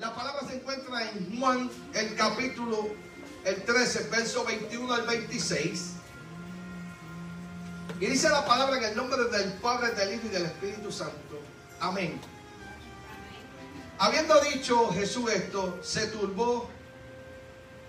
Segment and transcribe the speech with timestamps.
[0.00, 2.88] La palabra se encuentra en Juan, el capítulo
[3.44, 5.92] el 13, verso 21 al 26.
[8.00, 11.38] Y dice la palabra en el nombre del Padre, del Hijo y del Espíritu Santo.
[11.80, 12.18] Amén.
[13.98, 16.70] Habiendo dicho Jesús esto, se turbó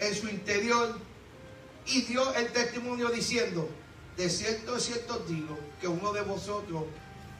[0.01, 0.99] en su interior
[1.85, 3.69] y dio el testimonio diciendo,
[4.17, 6.83] de cierto, de cierto digo, que uno de vosotros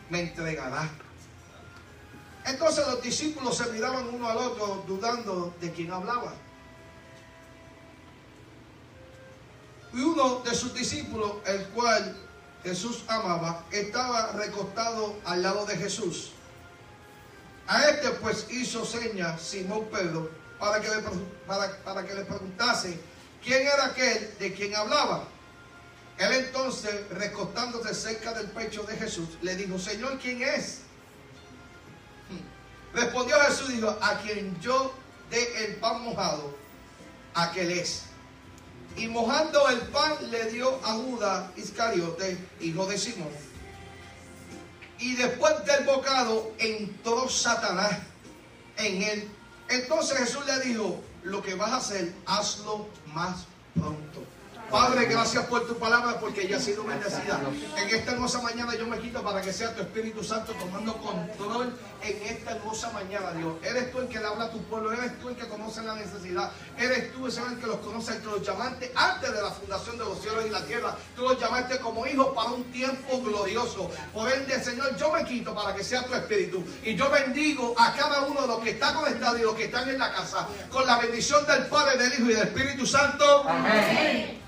[0.09, 0.89] me entregará.
[2.45, 6.33] Entonces los discípulos se miraban uno al otro dudando de quién hablaba.
[9.93, 12.15] Y uno de sus discípulos, el cual
[12.63, 16.31] Jesús amaba, estaba recostado al lado de Jesús.
[17.67, 20.29] A este pues hizo seña Simón Pedro
[20.59, 21.01] para que, le,
[21.45, 22.99] para, para que le preguntase
[23.43, 25.25] quién era aquel de quien hablaba.
[26.17, 30.81] Él entonces, recostándose cerca del pecho de Jesús, le dijo, Señor, ¿quién es?
[32.93, 34.93] Respondió Jesús y dijo, a quien yo
[35.29, 36.55] dé el pan mojado,
[37.33, 38.03] aquel es.
[38.97, 43.29] Y mojando el pan le dio a Judas Iscariote, hijo de Simón.
[44.99, 47.99] Y después del bocado entró Satanás
[48.77, 49.31] en él.
[49.69, 54.23] Entonces Jesús le dijo, lo que vas a hacer, hazlo más pronto.
[54.71, 57.41] Padre, gracias por tu palabra porque ya ha sido bendecida.
[57.77, 61.77] En esta hermosa mañana yo me quito para que sea tu Espíritu Santo tomando control
[62.01, 63.55] en esta hermosa mañana, Dios.
[63.63, 65.95] Eres tú el que le habla a tu pueblo, eres tú el que conoce la
[65.95, 69.97] necesidad, eres tú el que los conoce, el que los llamaste antes de la fundación
[69.97, 70.95] de los cielos y la tierra.
[71.17, 73.91] Tú los llamaste como hijos para un tiempo glorioso.
[74.13, 76.63] Por ende, Señor, yo me quito para que sea tu Espíritu.
[76.83, 79.89] Y yo bendigo a cada uno de los que está conectado y los que están
[79.89, 83.43] en la casa con la bendición del Padre, del Hijo y del Espíritu Santo.
[83.47, 84.40] Amén.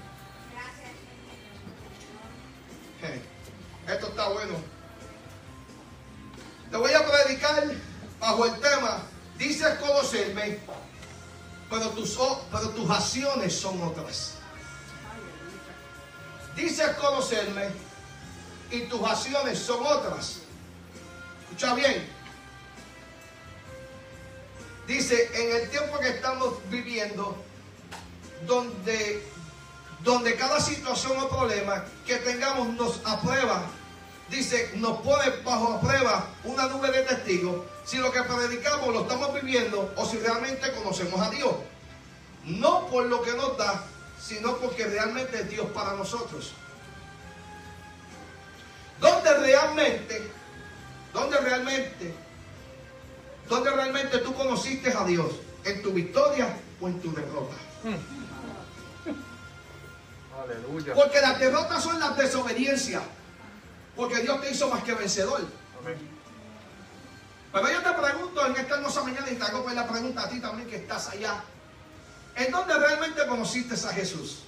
[11.73, 12.19] Pero tus,
[12.51, 14.35] pero tus acciones son otras.
[16.55, 17.69] Dices conocerme
[18.69, 20.41] y tus acciones son otras.
[21.43, 22.07] Escucha bien.
[24.85, 27.35] Dice, en el tiempo que estamos viviendo,
[28.45, 29.33] donde
[30.03, 33.63] donde cada situación o problema que tengamos nos aprueba,
[34.29, 39.33] dice, nos pone bajo prueba una nube de testigos si lo que predicamos lo estamos
[39.33, 41.53] viviendo o si realmente conocemos a Dios.
[42.45, 43.85] No por lo que nos da,
[44.19, 46.53] sino porque realmente es Dios para nosotros.
[48.99, 50.31] ¿Dónde realmente,
[51.13, 52.13] dónde realmente,
[53.49, 55.27] dónde realmente tú conociste a Dios?
[55.65, 57.55] ¿En tu victoria o en tu derrota?
[57.83, 58.23] Hmm.
[60.95, 63.03] Porque las derrotas son las desobediencias.
[63.95, 65.41] Porque Dios te hizo más que vencedor.
[67.51, 70.29] Pero yo te pregunto en esta hermosa mañana y te hago pues la pregunta a
[70.29, 71.43] ti también que estás allá.
[72.35, 74.39] ¿En dónde realmente conociste a Jesús?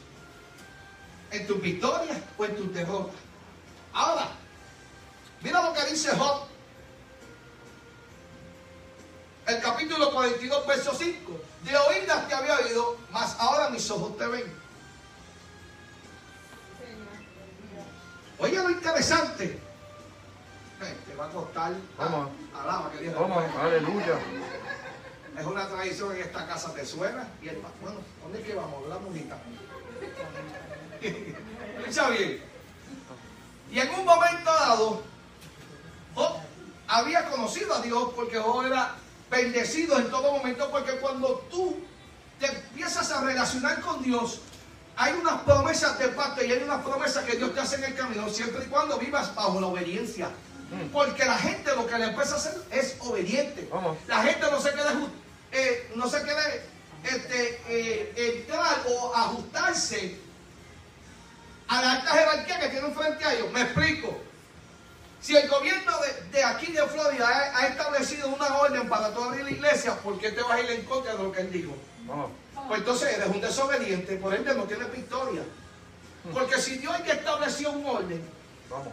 [1.29, 3.13] ¿En tu victoria o en tu derrota?
[3.93, 4.29] Ahora,
[5.41, 6.47] mira lo que dice Job.
[9.47, 11.31] El capítulo 42, verso 5.
[11.63, 14.64] De oídas te había oído, mas ahora mis ojos te ven.
[18.39, 19.59] Oye, lo interesante.
[21.07, 21.73] te va a costar.
[21.97, 22.29] Vamos.
[22.53, 23.15] Alaba que Dios.
[23.15, 24.19] Vamos, aleluya.
[25.37, 28.87] Es una tradición en esta casa de suena y el Bueno, ¿dónde es que vamos?
[28.87, 29.37] La monita.
[31.79, 32.41] Escucha bien.
[33.71, 35.03] Y en un momento dado,
[36.13, 36.37] Job
[36.87, 38.95] había conocido a Dios porque Job era
[39.29, 41.77] bendecido en todo momento porque cuando tú
[42.39, 44.39] te empiezas a relacionar con Dios,
[44.97, 47.95] hay unas promesas de parte y hay unas promesas que Dios te hace en el
[47.95, 50.29] camino siempre y cuando vivas bajo la obediencia.
[50.71, 50.89] Mm.
[50.91, 53.69] Porque la gente lo que le empieza a hacer es obediente.
[54.07, 54.89] La gente no se quiere,
[55.51, 56.61] eh, no se quiere
[57.03, 60.17] este, eh, entrar o ajustarse
[61.67, 63.51] a la alta jerarquía que tienen frente a ellos.
[63.51, 64.21] Me explico.
[65.19, 65.91] Si el gobierno
[66.31, 70.41] de, aquí de Florida ha, establecido una orden para toda la iglesia, ¿por qué te
[70.43, 71.75] vas a ir en contra de lo que él dijo?
[72.67, 75.43] Pues entonces eres un desobediente, por ende no tienes victoria.
[76.33, 78.35] Porque si Dios que estableció un orden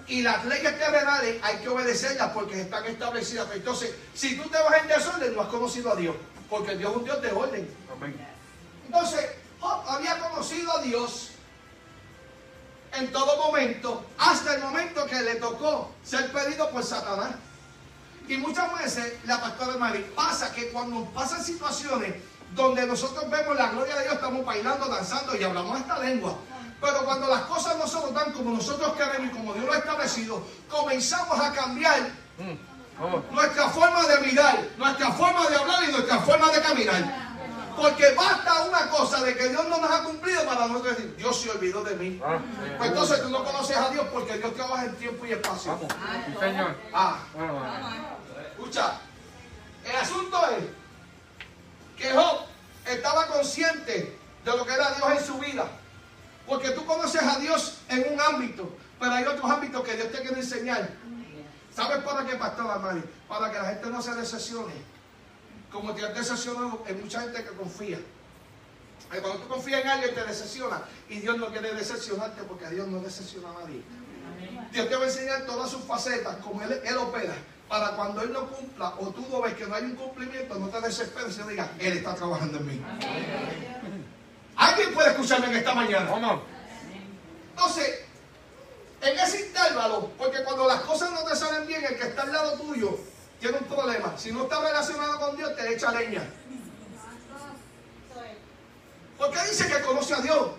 [0.07, 3.47] y las leyes terrenales hay que obedecerlas porque están establecidas.
[3.47, 6.15] Pues entonces, si tú te vas en desorden, no has conocido a Dios.
[6.51, 7.69] Porque Dios es un Dios de orden.
[8.87, 11.31] Entonces, Job había conocido a Dios
[12.95, 17.35] en todo momento, hasta el momento que le tocó ser pedido por Satanás.
[18.29, 22.15] Y muchas veces, la pastora Mari, pasa que cuando pasan situaciones
[22.55, 26.35] donde nosotros vemos la gloria de Dios, estamos bailando, danzando y hablamos esta lengua.
[26.81, 29.73] Pero cuando las cosas no se nos dan como nosotros queremos y como Dios lo
[29.73, 32.01] ha establecido, comenzamos a cambiar
[33.31, 37.23] nuestra forma de mirar, nuestra forma de hablar y nuestra forma de caminar.
[37.77, 41.41] Porque basta una cosa de que Dios no nos ha cumplido para nosotros decir, Dios
[41.41, 42.21] se olvidó de mí.
[42.23, 42.39] Ah,
[42.77, 45.73] Pues entonces tú no conoces a Dios porque Dios trabaja en tiempo y espacio.
[45.73, 45.93] Vamos.
[46.27, 46.77] Sí, señor.
[46.93, 48.17] Ah, Ah,
[48.51, 48.99] escucha,
[49.85, 50.65] el asunto es
[52.03, 52.41] que Job
[52.85, 55.67] estaba consciente de lo que era Dios en su vida.
[56.47, 60.21] Porque tú conoces a Dios en un ámbito, pero hay otros ámbitos que Dios te
[60.21, 60.91] quiere enseñar.
[61.75, 63.03] ¿Sabes para qué, Pastor Amari?
[63.29, 64.75] Para que la gente no se decepcione.
[65.71, 67.99] Como te has decepcionado, hay mucha gente que confía.
[67.99, 70.83] Y cuando tú confías en alguien te decepciona.
[71.09, 73.83] Y Dios no quiere decepcionarte porque Dios no decepciona a nadie.
[74.73, 77.35] Dios te va a enseñar todas sus facetas, como Él, él opera,
[77.73, 80.69] para cuando Él no cumpla o tú no ves que no hay un cumplimiento, no
[80.69, 82.83] te desesperes y digas, Él está trabajando en mí.
[84.57, 86.11] ¿Alguien puede escucharme en esta mañana?
[86.11, 86.43] Vamos.
[87.49, 88.01] Entonces,
[89.01, 92.33] en ese intervalo, porque cuando las cosas no te salen bien, el que está al
[92.33, 92.99] lado tuyo
[93.41, 94.19] tiene un problema.
[94.19, 96.29] Si no está relacionado con Dios, te echa leña.
[99.17, 100.51] Porque dice que conoce a Dios.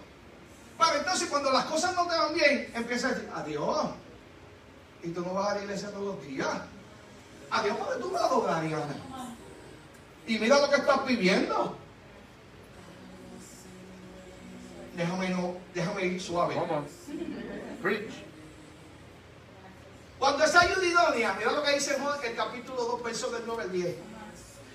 [0.80, 3.86] Pero entonces cuando las cosas no te van bien, empieza a decir, adiós.
[5.04, 6.72] Y tú no vas a la iglesia todos los días.
[7.53, 8.88] Adiós, porque tú me a.
[10.25, 11.77] Y mira lo que estás viviendo.
[14.95, 16.55] Déjame, no, déjame ir suave.
[17.81, 18.11] Preach.
[20.17, 23.63] Cuando es ayuda idónea, mira lo que dice Juan el capítulo 2, versos del 9
[23.63, 23.95] al 10.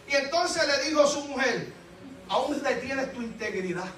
[0.09, 1.73] Y entonces le dijo a su mujer,
[2.29, 3.89] aún retienes tu integridad.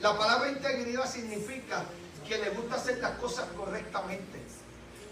[0.00, 1.84] La palabra integridad significa
[2.28, 4.43] que le gusta hacer las cosas correctamente.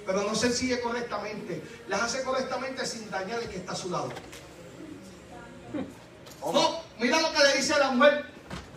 [0.06, 1.62] Pero no se sigue correctamente.
[1.88, 4.10] Las hace correctamente sin dañar al que está a su lado.
[6.44, 8.26] No, mira lo que le dice a la mujer.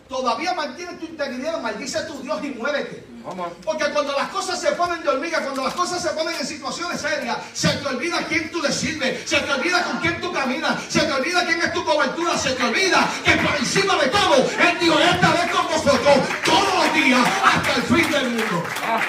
[0.07, 3.03] Todavía mantienes tu integridad, maldice a tu Dios y muérete.
[3.63, 7.01] Porque cuando las cosas se ponen de hormiga, cuando las cosas se ponen en situaciones
[7.01, 10.75] serias, se te olvida quién tú le sirves, se te olvida con quién tú caminas,
[10.89, 14.35] se te olvida quién es tu cobertura, se te olvida que por encima de todo,
[14.35, 18.63] Él dijo, esta vez con vosotros, todos los días, hasta el fin del mundo.
[18.83, 19.01] Ah.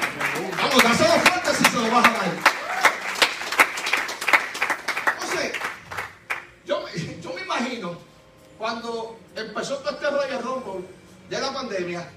[0.62, 1.15] Vamos, dáselo
[5.14, 5.52] Entonces,
[6.64, 7.96] yo, me- yo me imagino,
[8.58, 10.84] cuando empezó todo este rollo rombo
[11.28, 12.08] de la pandemia,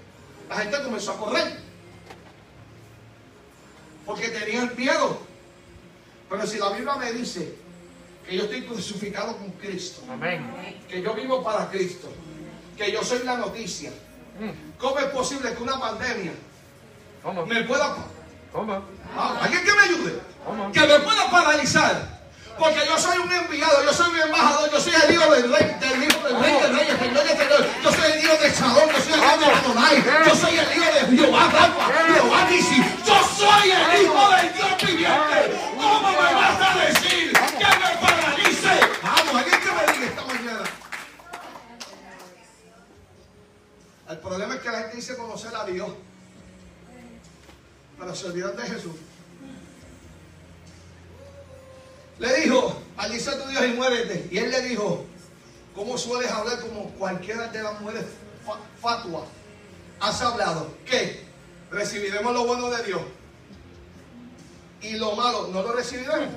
[0.49, 1.59] la gente comenzó a correr.
[4.05, 5.19] Porque tenían miedo.
[6.29, 7.55] Pero si la Biblia me dice
[8.27, 10.45] que yo estoy crucificado con Cristo, Amén.
[10.87, 12.09] que yo vivo para Cristo,
[12.77, 13.91] que yo soy la noticia,
[14.39, 14.77] Mm.
[14.79, 16.31] ¿cómo es posible que una pandemia
[17.45, 17.93] me pueda
[18.53, 20.21] alguien que me ayude.
[20.73, 22.19] Que me pueda paralizar.
[22.57, 25.77] Porque yo soy un enviado, yo soy un embajador, yo soy el hijo del rey,
[25.79, 27.65] del hijo del rey, del rey, del señor, del señor.
[27.81, 30.77] Yo soy el hijo de Chalón, yo soy el hijo de Adonai, yo soy el
[30.77, 32.83] hijo de Jehová Rafa, Jehová Nisi.
[33.05, 35.59] Yo soy el hijo del Dios viviente.
[35.77, 38.79] ¿Cómo me vas a decir que me paralice?
[39.03, 40.63] Vamos, alguien que me diga esta mañana.
[44.09, 45.89] El problema es que la gente dice conocer a Dios,
[47.99, 48.93] pero se olvidan de Jesús.
[52.19, 54.27] Le dijo, maldice a tu Dios y muérete.
[54.31, 55.05] Y él le dijo,
[55.75, 58.05] ¿cómo sueles hablar como cualquiera de las mujeres
[58.45, 59.23] fa- fatuas?
[60.01, 61.23] Has hablado que
[61.71, 63.01] recibiremos lo bueno de Dios
[64.81, 66.29] y lo malo no lo recibiremos.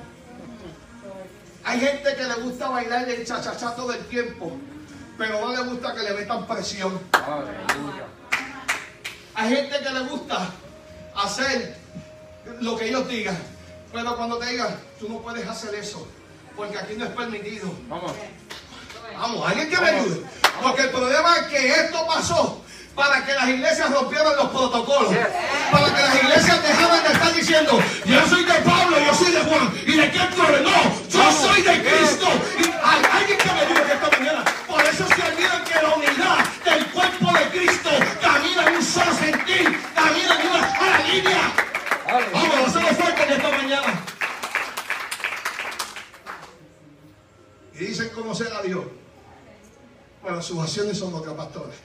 [1.65, 4.51] Hay gente que le gusta bailar el chachachá todo el tiempo,
[5.17, 6.99] pero no le gusta que le metan presión.
[9.35, 10.49] Hay gente que le gusta
[11.23, 11.77] hacer
[12.59, 13.37] lo que ellos digan,
[13.91, 16.07] pero cuando te digan, tú no puedes hacer eso,
[16.55, 17.71] porque aquí no es permitido.
[17.87, 18.11] Vamos.
[19.17, 20.23] Vamos, alguien que me ayude.
[20.61, 22.63] Porque el problema es que esto pasó
[22.95, 25.13] para que las iglesias rompieran los protocolos.
[25.71, 29.39] Para que las iglesias dejaran de estar diciendo, yo soy de Pablo, yo soy de
[29.39, 29.73] Juan.
[29.85, 30.61] ¿Y de quién tú eres?
[30.61, 32.27] No, yo soy de Cristo.
[32.59, 32.63] Y
[33.15, 34.45] alguien que me ayude esta mañana.
[34.67, 37.89] Por eso se olvidan que la unidad del cuerpo de Cristo
[38.21, 41.53] camina en un solo sentir, camina en una sola línea.
[42.05, 42.67] Vamos, Aleluya.
[42.67, 44.05] hacemos fuerte en esta mañana.
[47.73, 48.85] Y dicen conocer a Dios.
[50.21, 51.75] Bueno, sus acciones son otras, pastores.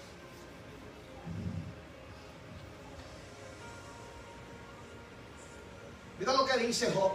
[6.18, 7.12] Mira lo que dice Job.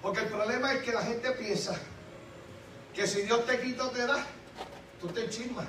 [0.00, 1.76] Porque el problema es que la gente piensa
[2.92, 4.26] que si Dios te quita o te da,
[5.00, 5.66] tú te enchismas.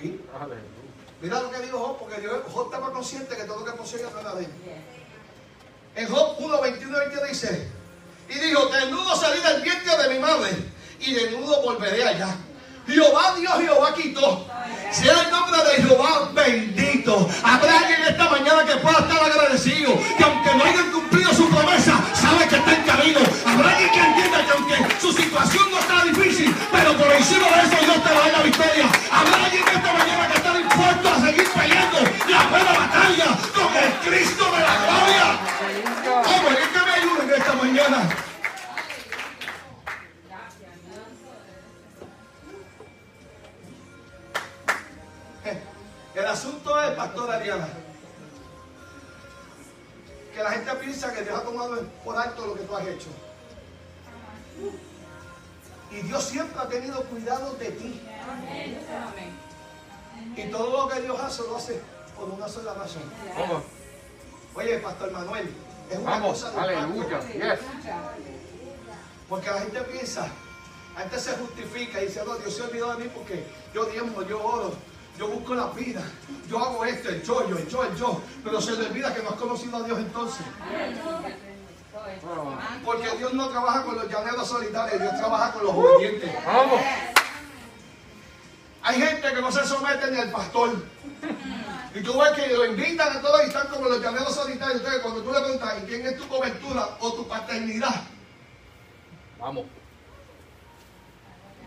[0.00, 0.20] ¿Sí?
[1.22, 4.10] Mira lo que dijo Job, porque Dios, Job estaba consciente que todo lo que poseía
[4.10, 4.50] no era de él.
[5.98, 7.68] En Job 1, 21 y 22 dice,
[8.30, 10.50] y dijo, desnudo salí del vientre de mi madre,
[11.00, 12.36] y desnudo volveré allá.
[12.86, 14.46] Jehová Dios, Jehová quitó.
[14.92, 17.28] Sea el nombre de Jehová bendito.
[17.42, 19.92] Habrá alguien esta mañana que pueda estar agradecido.
[20.16, 23.20] Que aunque no hayan cumplido su promesa, sabe que está en camino.
[23.44, 27.60] Habrá alguien que entienda que aunque su situación no está difícil, pero por encima de
[27.60, 28.88] eso Dios te va a dar la victoria.
[29.12, 31.98] Habrá alguien esta mañana que está dispuesto a seguir peleando
[32.30, 35.58] la buena batalla con el Cristo de la gloria.
[36.08, 37.52] Vamos, es que me ayuden esta
[37.90, 38.14] mañana.
[46.14, 47.68] El asunto es, Pastor Ariana,
[50.34, 53.08] que la gente piensa que Dios ha tomado por alto lo que tú has hecho.
[55.90, 58.02] Y Dios siempre ha tenido cuidado de ti.
[60.36, 61.80] Y todo lo que Dios hace lo hace
[62.16, 63.02] por una sola razón.
[64.54, 65.54] Oye, Pastor Manuel,
[65.90, 67.20] es una Vamos, cosa de aleluya.
[67.20, 67.60] Yes.
[69.28, 70.28] Porque la gente piensa,
[70.94, 74.22] la gente se justifica y dice, no, Dios se olvidó de mí porque yo diezmo,
[74.22, 74.74] yo oro,
[75.18, 76.02] yo busco la vida,
[76.48, 78.20] yo hago esto, el yo, yo, el yo, el yo.
[78.44, 80.46] Pero se le olvida que no has conocido a Dios entonces.
[82.84, 86.30] Porque Dios no trabaja con los llaneros solitarios, Dios trabaja con los obedientes.
[86.46, 86.80] Vamos.
[88.82, 90.82] Hay gente que no se somete ni al pastor.
[91.94, 94.78] Y tú ves que lo invitan a todos y están como los llaneros solitarios.
[94.78, 98.02] Entonces, cuando tú le preguntas, ¿y quién es tu cobertura o tu paternidad?
[99.38, 99.66] Vamos.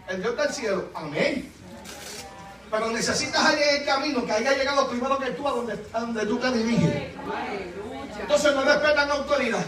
[0.08, 0.90] El Dios del cielo.
[0.94, 1.52] Amén.
[2.70, 5.74] Pero necesitas a alguien en el camino que haya llegado primero que tú a donde,
[5.94, 7.14] a donde tú te diriges.
[8.20, 9.66] Entonces no respetan la autoridad.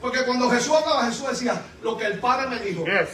[0.00, 2.84] Porque cuando Jesús hablaba, Jesús decía, lo que el Padre me dijo.
[2.84, 3.08] Yes.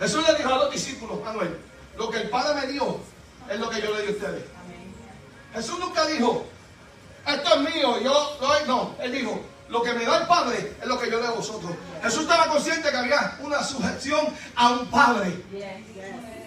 [0.00, 1.56] Jesús le dijo a los discípulos, Manuel,
[1.96, 2.98] lo que el Padre me dio
[3.50, 4.44] es lo que yo le di a ustedes.
[5.54, 6.46] Jesús nunca dijo,
[7.26, 8.60] esto es mío, yo doy.
[8.66, 11.30] No, él dijo, lo que me da el Padre es lo que yo doy a
[11.32, 11.72] vosotros.
[12.02, 15.36] Jesús estaba consciente que había una sujeción a un Padre.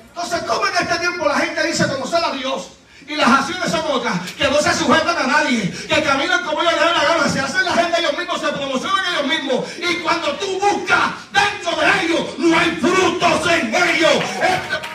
[0.07, 2.69] Entonces, ¿cómo en este tiempo la gente dice conocer a Dios?
[3.07, 6.73] Y las acciones son otras, que no se sujetan a nadie, que caminan como ellos
[6.73, 9.65] les da la gana, se hacen la gente ellos mismos, se promocionan ellos mismos.
[9.77, 14.11] Y cuando tú buscas dentro de ellos, no hay frutos en ellos.
[14.41, 14.87] Este-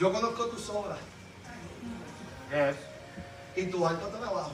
[0.00, 0.98] Yo conozco tus obras.
[2.50, 2.74] Yes.
[3.54, 4.52] y tu alto trabajo.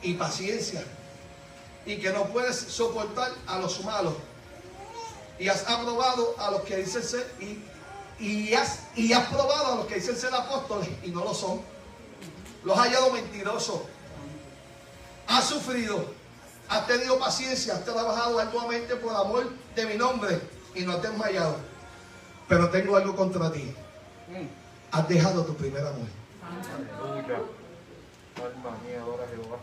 [0.00, 0.84] Y paciencia.
[1.84, 4.14] Y que no puedes soportar a los malos.
[5.38, 7.64] Y has aprobado a los que dicen ser y,
[8.24, 11.60] y has, y has probado a los que dicen ser apóstoles y no lo son.
[12.62, 13.80] Los has hallado mentirosos.
[15.26, 16.06] Has sufrido.
[16.68, 17.74] Has tenido paciencia.
[17.74, 20.40] Has trabajado arduamente por amor de mi nombre
[20.76, 21.72] y no te has desmayado
[22.52, 23.74] pero tengo algo contra ti.
[24.90, 26.06] Has dejado tu primer amor
[26.42, 27.38] Aleluya.
[28.36, 29.58] Alma mía, adora a Jehová.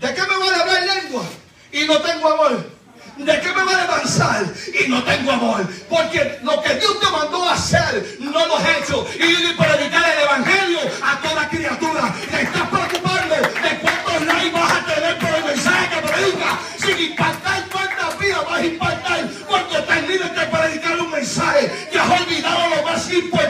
[0.00, 1.24] ¿De qué me vale hablar lengua
[1.72, 2.70] y no tengo amor?
[3.16, 4.44] ¿De qué me vale danzar
[4.84, 5.68] y no tengo amor?
[5.88, 9.06] Porque lo que Dios te mandó a hacer no lo has hecho.
[9.14, 12.14] Y predicar el evangelio a toda criatura.
[12.30, 16.58] Te estás preocupando de cuántos likes vas a tener por el mensaje que predica.
[16.78, 21.88] Sin impactar cuántas vidas vas a impactar cuando termines de predicar un mensaje.
[21.90, 23.43] Te has olvidado lo más importante.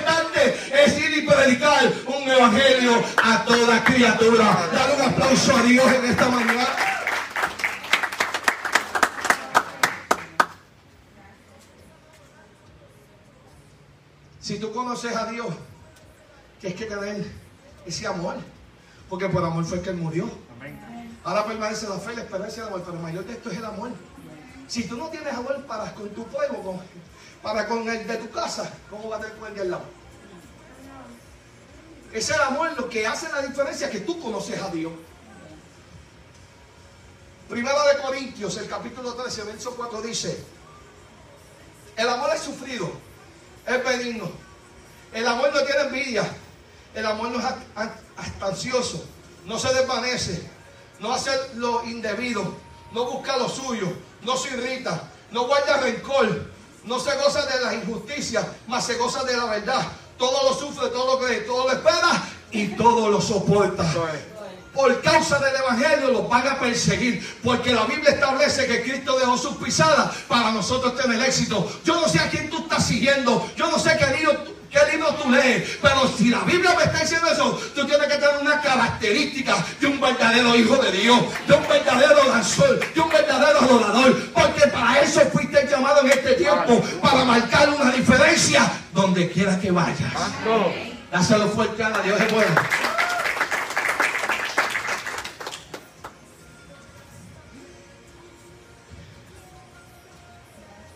[1.45, 4.67] Predicar un evangelio a toda criatura.
[4.73, 6.67] Dale un aplauso a Dios en esta mañana.
[14.41, 15.47] Si tú conoces a Dios,
[16.61, 17.25] tienes que tener
[17.87, 18.37] ese amor.
[19.09, 20.29] Porque por amor fue que Él murió.
[21.25, 22.83] Ahora permanece la fe, la esperanza y el amor.
[22.85, 23.91] Pero el mayor de esto es el amor.
[24.67, 26.81] Si tú no tienes amor para con tu pueblo, con-
[27.43, 29.85] para con el de tu casa, ¿cómo va a tener con el de al lado?
[32.15, 34.93] Es el amor lo que hace la diferencia que tú conoces a Dios.
[37.49, 40.45] Primero de Corintios, el capítulo 13, verso 4 dice,
[41.97, 42.89] el amor es sufrido,
[43.67, 44.31] es benigno.
[45.13, 46.25] El amor no tiene envidia.
[46.95, 47.47] El amor no es
[48.41, 49.05] ansioso,
[49.45, 50.49] no se desvanece,
[51.01, 52.55] no hace lo indebido,
[52.93, 53.93] no busca lo suyo,
[54.23, 56.47] no se irrita, no guarda rencor,
[56.85, 59.85] no se goza de la injusticia, mas se goza de la verdad.
[60.19, 63.85] Todo lo sufre, todo lo cree, todo lo espera y todo lo soporta
[64.75, 67.25] por causa del Evangelio los van a perseguir.
[67.43, 71.71] Porque la Biblia establece que Cristo dejó sus pisadas para nosotros tener éxito.
[71.85, 73.49] Yo no sé a quién tú estás siguiendo.
[73.57, 74.05] Yo no sé qué
[74.75, 75.79] ¿Qué libro tú lees?
[75.81, 79.87] Pero si la Biblia me está diciendo eso, tú tienes que tener una característica de
[79.87, 84.31] un verdadero hijo de Dios, de un verdadero danzón, de un verdadero adorador.
[84.33, 89.71] Porque para eso fuiste llamado en este tiempo, para marcar una diferencia donde quiera que
[89.71, 90.13] vayas.
[91.13, 92.55] Dáselo fuerte a Dios es bueno.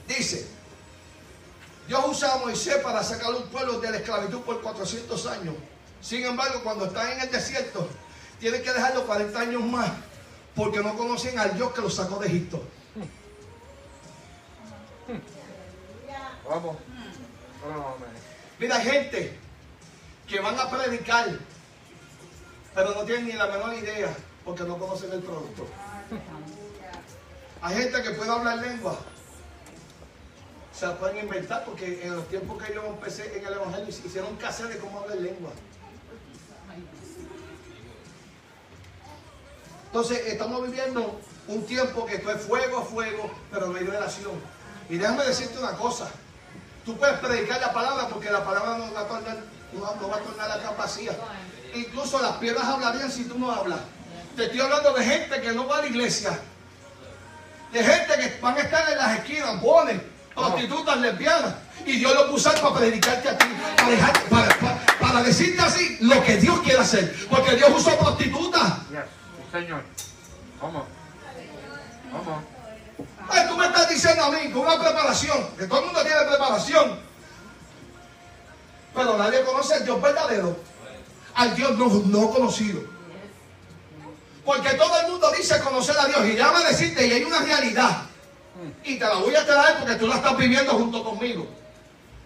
[0.09, 0.58] Dice
[3.03, 5.55] sacar un pueblo de la esclavitud por 400 años.
[6.01, 7.89] Sin embargo, cuando están en el desierto,
[8.39, 9.91] tienen que dejarlo 40 años más
[10.55, 12.63] porque no conocen al Dios que los sacó de Egipto.
[16.49, 16.77] Vamos.
[18.59, 19.39] Mira, hay gente
[20.27, 21.27] que van a predicar,
[22.75, 24.15] pero no tienen ni la menor idea
[24.45, 25.67] porque no conocen el producto.
[27.61, 28.99] Hay gente que puede hablar lengua.
[30.79, 34.37] Se la pueden inventar porque en los tiempos que yo empecé en el Evangelio hicieron
[34.37, 35.51] cassette de cómo hablar lengua.
[39.87, 41.19] Entonces estamos viviendo
[41.49, 44.35] un tiempo que esto es fuego a fuego, pero no hay relación.
[44.89, 46.09] Y déjame decirte una cosa.
[46.85, 49.37] Tú puedes predicar la palabra porque la palabra no va a tornar,
[49.73, 51.13] no no vacía.
[51.75, 53.81] Incluso las piedras hablarían si tú no hablas.
[54.37, 56.39] Te estoy hablando de gente que no va a la iglesia.
[57.73, 60.01] De gente que van a estar en las esquinas, bones,
[60.39, 61.55] prostitutas, lesbianas.
[61.85, 63.47] Y Dios lo usar para predicarte a ti.
[63.77, 67.15] Para, dejar- para- para- para decirte así lo que Dios quiere hacer.
[67.31, 68.75] Porque Dios usó prostitutas.
[68.91, 69.01] Yes.
[69.53, 69.83] Señor.
[70.61, 70.85] Vamos.
[72.13, 72.45] Vamos.
[73.31, 76.21] Ay, tú me estás diciendo a mí con una preparación, que todo el mundo tiene
[76.29, 76.99] preparación,
[78.95, 80.57] pero nadie conoce al Dios verdadero,
[81.35, 82.81] al Dios no, no conocido.
[84.45, 88.03] Porque todo el mundo dice conocer a Dios y a decirte, y hay una realidad,
[88.85, 91.47] y te la voy a traer porque tú la estás viviendo junto conmigo.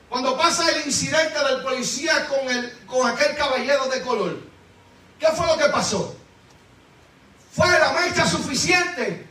[0.09, 4.41] Cuando pasa el incidente del policía con, el, con aquel caballero de color,
[5.19, 6.15] ¿qué fue lo que pasó?
[7.53, 9.27] Fue la mecha suficiente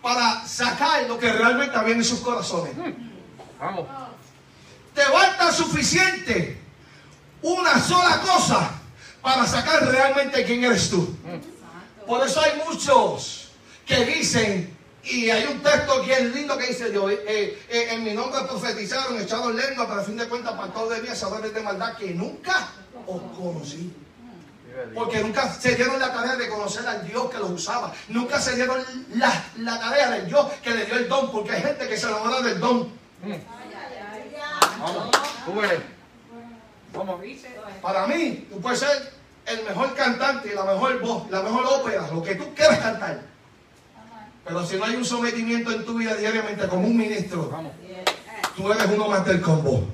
[0.00, 2.74] para sacar lo que realmente había en sus corazones.
[3.58, 3.86] Vamos.
[4.94, 6.60] Te basta suficiente
[7.40, 8.70] una sola cosa
[9.20, 11.16] para sacar realmente quién eres tú.
[12.06, 13.52] Por eso hay muchos
[13.86, 14.71] que dicen,
[15.04, 19.20] y hay un texto bien lindo que dice Dios, eh, eh, en mi nombre profetizaron,
[19.20, 22.68] echaron lengua, pero a fin de cuentas apartados de mí, saberes de maldad que nunca
[23.06, 23.92] os conocí.
[24.94, 27.92] Porque nunca se dieron la tarea de conocer al Dios que los usaba.
[28.08, 28.82] Nunca se dieron
[29.14, 31.30] la, la tarea del Dios que le dio el don.
[31.30, 32.90] Porque hay gente que se enamora del don.
[34.78, 35.10] Vamos.
[35.44, 35.82] Sube.
[36.94, 37.20] Vamos.
[37.82, 39.12] Para mí, tú puedes ser
[39.46, 43.20] el mejor cantante, la mejor voz, la mejor ópera, lo que tú quieras cantar.
[44.44, 47.72] Pero si no hay un sometimiento en tu vida diariamente como un ministro, Vamos.
[48.56, 49.86] tú eres uno más del combo.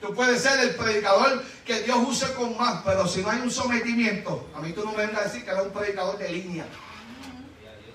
[0.00, 3.50] Tú puedes ser el predicador que Dios use con más, pero si no hay un
[3.50, 6.66] sometimiento, a mí tú no me vengas a decir que eres un predicador de línea.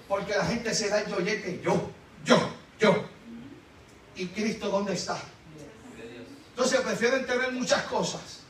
[0.08, 1.90] Porque la gente se da el yoyete, yo,
[2.26, 2.38] yo,
[2.80, 3.06] yo.
[4.16, 5.18] ¿Y Cristo dónde está?
[6.50, 8.43] Entonces prefieren tener muchas cosas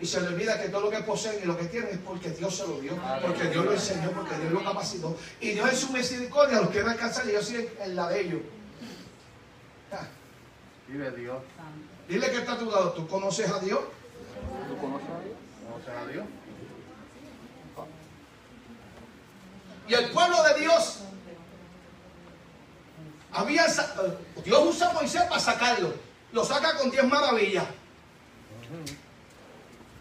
[0.00, 2.30] y se les olvida que todo lo que poseen y lo que tienen es porque
[2.30, 5.16] Dios se lo dio, porque Dios lo enseñó, porque Dios lo capacitó.
[5.40, 8.40] Y Dios en su misericordia los quiere alcanzar y yo sí en la de ellos.
[9.92, 10.06] Ah,
[10.88, 11.38] Vive Dios.
[12.08, 13.80] Dile que está a tu lado, ¿tú conoces a Dios?
[14.68, 15.36] ¿Tú conoces a Dios?
[15.66, 16.24] ¿Conoces a Dios?
[19.86, 21.00] Y el pueblo de Dios
[23.32, 25.92] había eh, Dios usa a Moisés para sacarlo.
[26.32, 27.66] Lo saca con diez maravillas.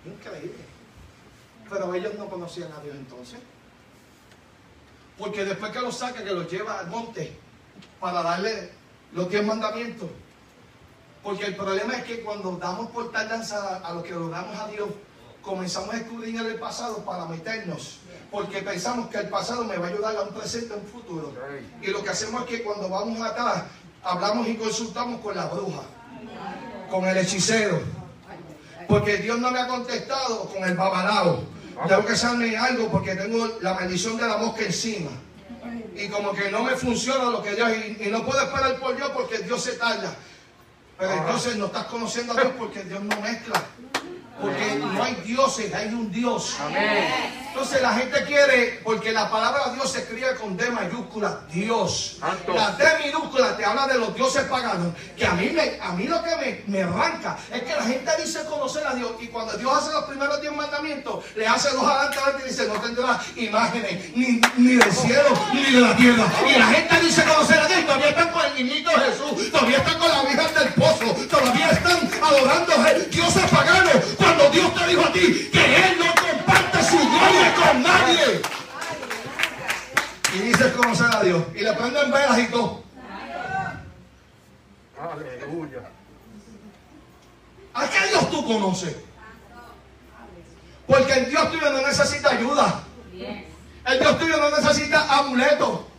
[0.05, 0.65] Increíble.
[1.69, 3.39] Pero ellos no conocían a Dios entonces.
[5.17, 7.37] Porque después que los saca, que los lleva al monte
[7.99, 8.71] para darle
[9.13, 10.09] los diez mandamientos.
[11.21, 14.67] Porque el problema es que cuando damos por tardanza a lo que lo damos a
[14.67, 14.89] Dios,
[15.41, 17.99] comenzamos a escudriñar el pasado para meternos.
[18.29, 21.31] Porque pensamos que el pasado me va a ayudar a un presente, a un futuro.
[21.81, 23.63] Y lo que hacemos es que cuando vamos atrás,
[24.03, 25.83] hablamos y consultamos con la bruja,
[26.89, 28.02] con el hechicero.
[28.87, 31.43] Porque Dios no me ha contestado con el babalao.
[31.87, 35.11] Tengo que hacerme algo porque tengo la maldición de la mosca encima.
[35.95, 38.95] Y como que no me funciona lo que Dios, y, y no puedo esperar por
[38.95, 40.15] Dios porque Dios se tarda.
[40.97, 43.63] Pero entonces no estás conociendo a Dios porque Dios no mezcla.
[44.41, 46.55] Porque no hay dioses, hay un Dios.
[46.59, 47.43] Amén.
[47.53, 52.17] Entonces la gente quiere, porque la palabra Dios se escribe con D mayúscula, Dios.
[52.19, 52.51] Santo.
[52.51, 54.95] La D minúscula te habla de los dioses paganos.
[55.15, 58.11] Que a mí, me, a mí lo que me, me arranca es que la gente
[58.19, 59.11] dice conocer a Dios.
[59.19, 62.67] Y cuando Dios hace los primeros diez mandamientos, le hace dos adelante adelante y dice,
[62.67, 66.25] no tendrás imágenes ni, ni del cielo ni de la tierra.
[66.49, 69.77] Y la gente dice conocer a Dios y todavía están con el niñito Jesús, todavía
[69.77, 73.93] están con la Virgen del Todavía están adorando a dioses paganos.
[74.17, 78.41] Cuando Dios te dijo a ti que Él no comparte su gloria con nadie.
[80.33, 81.43] Y dices conocer a Dios.
[81.55, 82.83] Y le prenden velas y todo.
[84.99, 85.89] Aleluya.
[87.73, 88.95] ¿A qué Dios tú conoces?
[90.85, 92.83] Porque el Dios tuyo no necesita ayuda.
[93.85, 95.92] El Dios tuyo no necesita amuletos.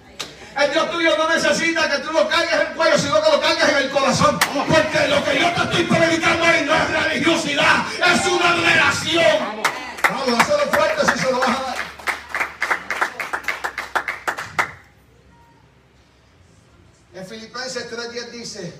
[0.57, 3.41] El Dios tuyo no necesita que tú lo cargues en el cuello, sino que lo
[3.41, 4.39] cargues en el corazón.
[4.39, 9.39] Porque lo que yo te estoy predicando ahí no es religiosidad, es una relación.
[9.41, 9.69] Vamos.
[10.11, 11.77] Vamos, hazlo fuerte si se lo vas a dar.
[17.15, 18.73] En Filipenses 3.10 dice,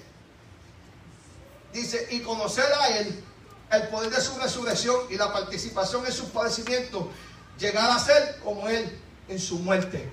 [1.73, 3.25] dice, y conocer a Él,
[3.73, 7.07] el poder de su resurrección y la participación en sus padecimientos,
[7.59, 10.13] llegar a ser como Él en su muerte,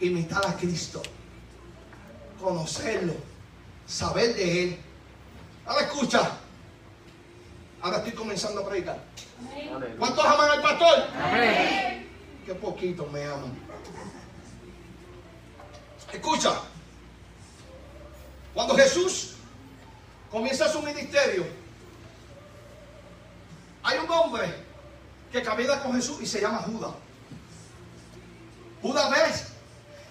[0.00, 1.02] imitar a Cristo,
[2.40, 3.14] conocerlo,
[3.86, 4.78] saber de Él.
[5.66, 6.30] Ahora escucha,
[7.82, 8.98] ahora estoy comenzando a predicar.
[9.98, 11.04] ¿Cuántos aman al pastor?
[11.22, 12.08] Amén.
[12.44, 13.52] Qué poquito me aman.
[16.12, 16.60] Escucha.
[18.52, 19.34] Cuando Jesús
[20.30, 21.46] comienza su ministerio,
[23.82, 24.52] hay un hombre
[25.30, 26.92] que camina con Jesús y se llama Judas.
[28.82, 29.49] Judas ves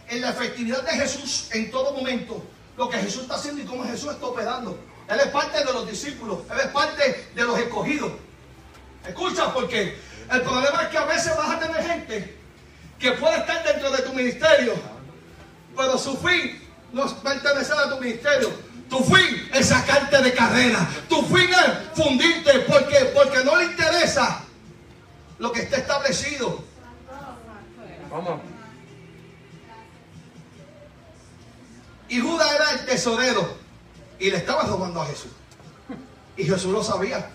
[0.10, 2.43] en la efectividad de Jesús en todo momento
[2.78, 4.78] lo que Jesús está haciendo y cómo Jesús está operando.
[5.08, 8.12] Él es parte de los discípulos, él es parte de los escogidos.
[9.06, 9.98] Escucha, porque
[10.32, 12.38] el problema es que a veces vas a tener gente
[13.00, 14.74] que puede estar dentro de tu ministerio,
[15.76, 18.52] pero su fin no es pertenecer a tu ministerio.
[18.89, 20.88] Tu fin es sacarte de carrera.
[21.08, 24.43] Tu fin es fundirte porque, porque no le interesa
[25.38, 26.63] lo que está establecido.
[28.10, 28.41] Vamos.
[32.10, 33.56] Y Judas era el tesorero
[34.17, 35.32] y le estaba robando a Jesús.
[36.36, 37.30] Y Jesús lo sabía.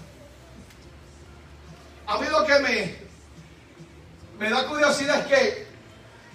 [2.06, 2.96] A mí lo que me,
[4.38, 5.66] me da curiosidad es que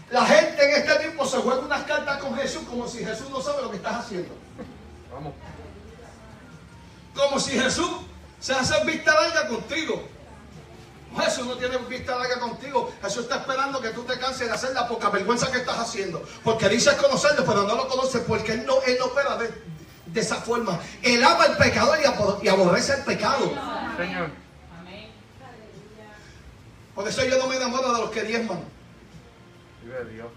[0.10, 3.42] la gente en este tiempo se juega unas cartas con Jesús como si Jesús no
[3.42, 4.34] sabe lo que estás haciendo.
[5.12, 5.34] Vamos.
[7.16, 7.90] Como si Jesús
[8.40, 10.08] se hace vista larga contigo.
[11.18, 12.94] Jesús no tiene vista larga contigo.
[13.02, 16.24] Jesús está esperando que tú te canses de hacer la poca vergüenza que estás haciendo.
[16.44, 19.50] Porque dices conocerlo, pero no lo conoces porque Él no, él no opera de,
[20.06, 20.80] de esa forma.
[21.02, 23.52] Él ama el pecador y, abor- y aborrece el pecado.
[23.98, 24.30] Señor.
[26.96, 28.60] Por eso yo no me enamoro de los que diezman.
[29.84, 30.28] Vive Dios.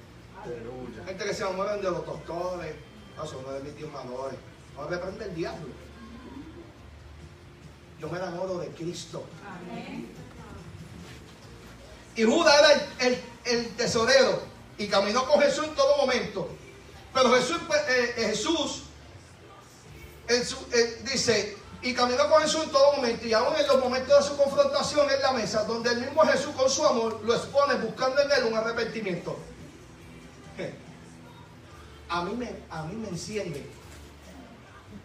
[0.42, 1.04] Aleluya.
[1.06, 2.74] Gente que se enamoran de los doctores.
[3.16, 4.38] No, son uno de mis diezmadores.
[4.76, 5.68] No reprende el diablo.
[8.00, 9.24] Yo me enamoro de Cristo.
[12.16, 12.72] Y Judas era
[13.08, 14.42] el, el- tesorero
[14.78, 16.48] y caminó con Jesús en todo momento.
[17.14, 18.84] Pero Jesús, pues, eh, eh, Jesús
[20.28, 24.28] eh, dice, y caminó con Jesús en todo momento, y aún en los momentos de
[24.30, 28.20] su confrontación en la mesa, donde el mismo Jesús con su amor lo expone buscando
[28.22, 29.38] en él un arrepentimiento.
[32.08, 33.66] A mí me, a mí me enciende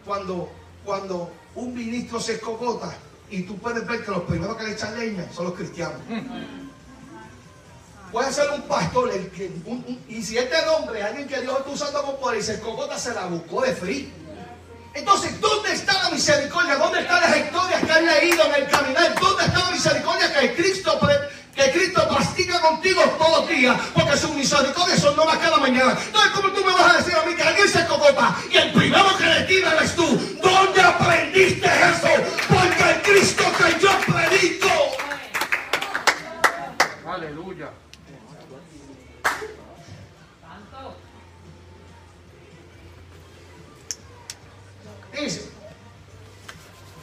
[0.04, 0.50] cuando,
[0.84, 2.94] cuando un ministro se escogota
[3.30, 6.00] y tú puedes ver que los primeros que le echan leña son los cristianos.
[8.12, 9.50] Puede ser un pastor, el que,
[10.08, 13.12] y si este nombre, alguien que Dios está usando con poder y se escogota, se
[13.12, 14.06] la buscó de frío.
[14.94, 16.76] Entonces, ¿dónde está la misericordia?
[16.76, 19.14] ¿Dónde están las historias que han leído en el caminar?
[19.20, 20.98] ¿Dónde está la misericordia que Cristo,
[21.54, 23.76] que Cristo practica contigo todos los días?
[23.92, 25.96] Porque sus misericordias son nuevas cada mañana.
[26.04, 28.72] Entonces, ¿cómo tú me vas a decir a mí que alguien se escogota y el
[28.72, 30.38] primero que le tira eres tú?
[30.42, 32.08] ¿Dónde aprendiste eso?
[32.48, 34.87] Porque el Cristo que yo predico.
[45.20, 45.50] Dice,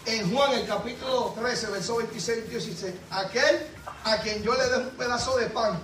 [0.05, 3.67] en Juan el capítulo 13, verso 26 Dios dice, aquel
[4.05, 5.79] a quien yo le dé un pedazo de pan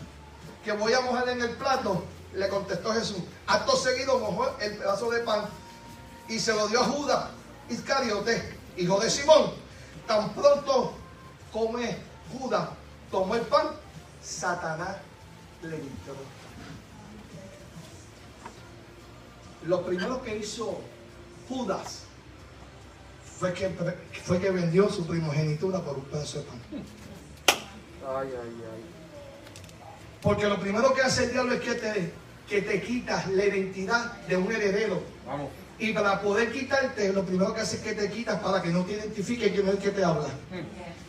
[0.63, 3.17] que voy a mojar en el plato, le contestó Jesús.
[3.47, 5.45] Acto seguido mojó el pedazo de pan
[6.29, 7.25] y se lo dio a Judas
[7.69, 9.53] Iscariote, hijo de Simón.
[10.07, 10.93] Tan pronto
[11.51, 11.97] come
[12.31, 12.69] Judas,
[13.09, 13.71] tomó el pan,
[14.23, 14.97] Satanás
[15.63, 16.15] le entró.
[19.63, 20.79] Lo primero que hizo
[21.49, 22.00] Judas
[23.41, 23.71] fue que,
[24.23, 26.59] fue que vendió su primogenitura por un pedazo de pan.
[27.49, 28.83] Ay, ay, ay.
[30.21, 32.13] Porque lo primero que hace el diablo es que te,
[32.47, 35.01] que te quitas la identidad de un heredero.
[35.25, 35.49] Vamos.
[35.79, 38.85] Y para poder quitarte, lo primero que hace es que te quitas para que no
[38.85, 40.29] te identifique quién es el que te habla.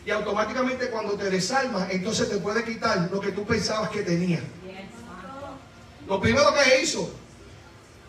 [0.03, 4.39] Y automáticamente cuando te desarmas, entonces te puede quitar lo que tú pensabas que tenía.
[6.07, 7.11] Lo primero que hizo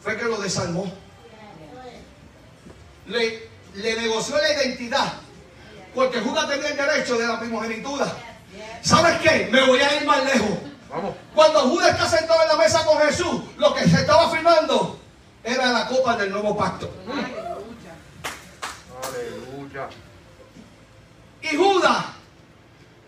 [0.01, 0.91] fue que lo desarmó.
[3.07, 3.44] Le,
[3.75, 5.13] le negoció la identidad.
[5.95, 8.07] Porque Judas tenía el derecho de la primogenitura.
[8.83, 9.49] ¿Sabes qué?
[9.51, 10.59] Me voy a ir más lejos.
[10.91, 11.15] Vamos.
[11.35, 15.01] Cuando Judas está sentado en la mesa con Jesús, lo que se estaba firmando
[15.43, 16.91] era la copa del nuevo pacto.
[19.03, 19.89] Aleluya.
[21.43, 22.05] Y Judas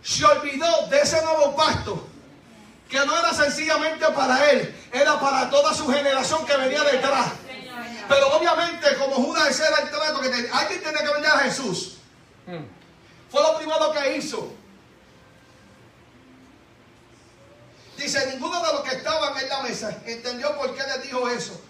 [0.03, 2.07] se olvidó de ese nuevo pacto
[2.89, 7.33] que no era sencillamente para él, era para toda su generación que venía detrás.
[8.09, 11.99] Pero obviamente, como Judas era el trato que tenía, alguien tenía que vender a Jesús.
[12.47, 12.65] Mm.
[13.31, 14.53] Fue lo primero que hizo.
[17.97, 21.61] Dice, ninguno de los que estaban en la mesa entendió por qué le dijo eso.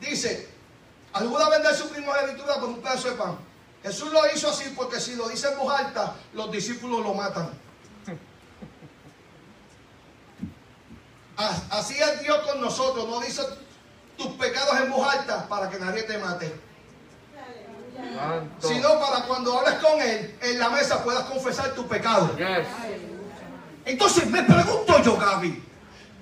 [0.00, 0.48] Dice,
[1.12, 3.38] alguna vender su primogenitura por un pedazo de pan.
[3.82, 7.50] Jesús lo hizo así porque si lo dice en voz alta, los discípulos lo matan.
[11.70, 13.08] Así es Dios con nosotros.
[13.08, 13.42] No dice
[14.16, 16.52] tus pecados en voz alta para que nadie te mate.
[18.60, 22.36] Sino para cuando hables con Él en la mesa puedas confesar tu pecado.
[23.84, 25.62] Entonces me pregunto yo, Gaby,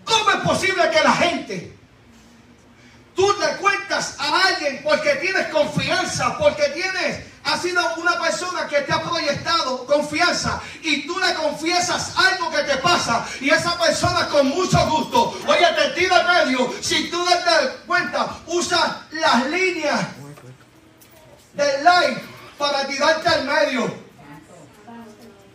[0.04, 1.76] ¿cómo es posible que la gente,
[3.14, 7.20] tú le cuentas a alguien porque tienes confianza, porque tienes,
[7.52, 12.62] ha sido una persona que te ha proyectado confianza y tú le confiesas algo que
[12.62, 17.24] te pasa y esa persona con mucho gusto, oye, te tira en medio, si tú
[17.24, 20.00] te das cuenta, usa las líneas
[21.54, 22.22] del live
[22.56, 24.10] para tirarte al medio.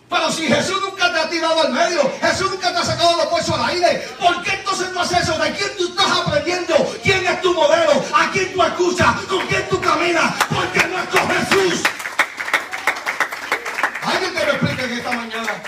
[0.10, 3.26] Pero si Jesús nunca te ha tirado al medio, Jesús nunca te ha sacado los
[3.28, 5.38] puestos al aire, ¿por qué entonces no haces eso?
[5.38, 6.75] ¿De quién tú estás aprendiendo?
[7.36, 8.04] ¿Quién es tu modelo?
[8.14, 9.16] ¿A quién tú escuchas?
[9.28, 10.34] ¿Con quién tú caminas?
[10.46, 11.84] ¿Por qué no es con Jesús?
[14.04, 15.64] Alguien que me explique en esta mañana.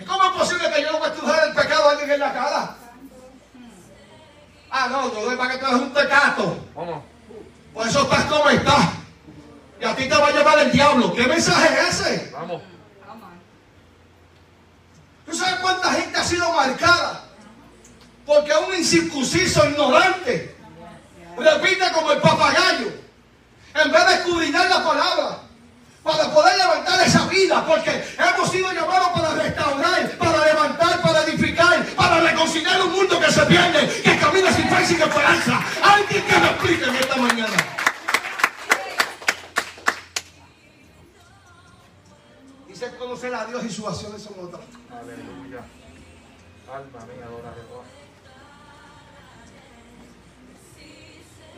[0.00, 2.20] ¿Y ¿Cómo es posible que yo no voy a estudiar el pecado a alguien en
[2.20, 2.76] la cara?
[4.70, 6.58] Ah, no, no es para que tú eres un tecato.
[6.74, 7.02] Vamos.
[7.74, 8.88] Por eso estás como estás.
[9.80, 11.12] Y a ti te va a llevar el diablo.
[11.12, 12.30] ¿Qué mensaje es ese?
[12.32, 12.62] Vamos.
[15.26, 17.29] ¿Tú sabes cuánta gente ha sido marcada?
[18.30, 20.54] Porque un incircunciso ignorante
[21.36, 22.92] repite como el papagayo.
[23.74, 25.38] En vez de escudriñar la palabra.
[26.04, 27.66] Para poder levantar esa vida.
[27.66, 33.32] Porque hemos sido llamados para restaurar, para levantar, para edificar, para reconciliar un mundo que
[33.32, 35.60] se pierde, que camina sin fe y sin esperanza.
[35.82, 37.56] Alguien que me explique en esta mañana.
[42.68, 44.62] Dice conocer a Dios y sus acciones son otras.
[44.88, 45.64] Aleluya.
[46.72, 47.99] Alma mía, adora a Jehová.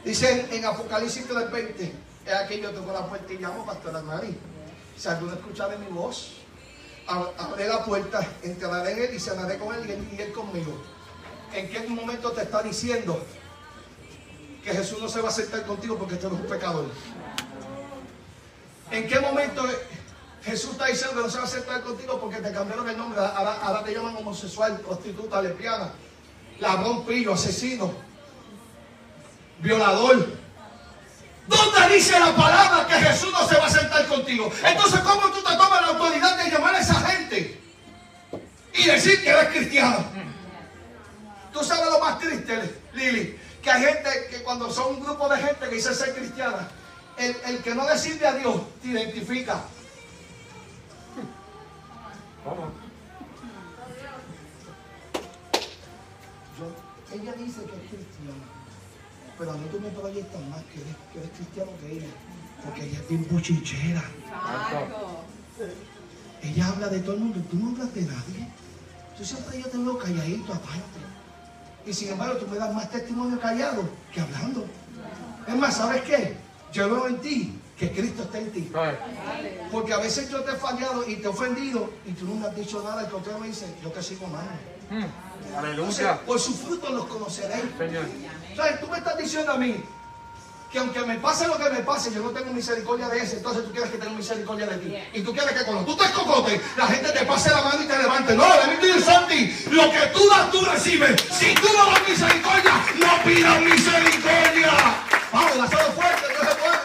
[0.04, 1.92] Dice en Apocalipsis 3:20,
[2.26, 4.36] es aquí yo toco la puerta y llamo, Pastor Mari.
[4.96, 6.32] Si alguno escuchare mi voz,
[7.06, 10.72] ab- abre la puerta, entraré en él y cenaré con él y él, conmigo.
[11.54, 13.22] ¿En qué momento te está diciendo
[14.64, 16.86] que Jesús no se va a aceptar contigo porque tú eres un pecador?
[18.90, 19.64] ¿En qué momento
[20.44, 23.20] Jesús está diciendo que no se va a aceptar contigo porque te cambiaron el nombre?
[23.20, 25.92] Ahora, ahora te llaman homosexual, prostituta, lesbiana,
[26.60, 27.92] ladrón, pillo, asesino,
[29.62, 30.26] violador.
[31.46, 34.50] ¿Dónde dice la palabra que Jesús no se va a sentar contigo?
[34.64, 37.60] Entonces, ¿cómo tú te tomas la autoridad de llamar a esa gente
[38.74, 40.04] y decir que eres cristiano?
[41.52, 45.36] Tú sabes lo más triste, Lili, que hay gente que cuando son un grupo de
[45.38, 46.68] gente que dice ser cristiana,
[47.18, 49.60] el, el que no le sirve a Dios te identifica.
[52.44, 52.70] Vamos.
[56.58, 58.44] Yo- ella dice que es cristiana,
[59.38, 62.08] pero a mí tú me proyectas más que eres, que eres cristiano que ella,
[62.64, 64.02] porque ella es bien buchichera.
[66.42, 68.48] Ella habla de todo el mundo, tú no hablas de nadie.
[69.18, 71.00] Yo siempre yo te veo calladito aparte.
[71.86, 74.66] Y sin embargo, tú me das más testimonio callado que hablando.
[75.46, 76.36] Es más, ¿sabes qué?
[76.72, 78.70] Yo veo en ti que Cristo está en ti.
[79.70, 82.46] Porque a veces yo te he fallado y te he ofendido y tú no me
[82.46, 83.02] has dicho nada.
[83.04, 84.46] El contrario me dice, yo te sigo mal.
[84.90, 86.20] mm, Aleluya.
[86.22, 87.64] por sus frutos los conoceréis.
[87.78, 88.04] Señor.
[88.56, 88.80] ¿Sabes?
[88.80, 89.82] Tú me estás diciendo a mí
[90.70, 93.62] que aunque me pase lo que me pase, yo no tengo misericordia de ese, entonces
[93.64, 94.96] tú quieres que tenga misericordia de ti.
[95.12, 97.86] Y tú quieres que cuando tú te cocotes, la gente te pase la mano y
[97.86, 98.34] te levante.
[98.34, 99.52] No, me tell you something.
[99.70, 101.20] Lo que tú das, tú recibes.
[101.30, 104.72] Si tú no das misericordia, no pidas misericordia.
[105.30, 106.78] Vamos, lanzado fuerte, Dios se puede.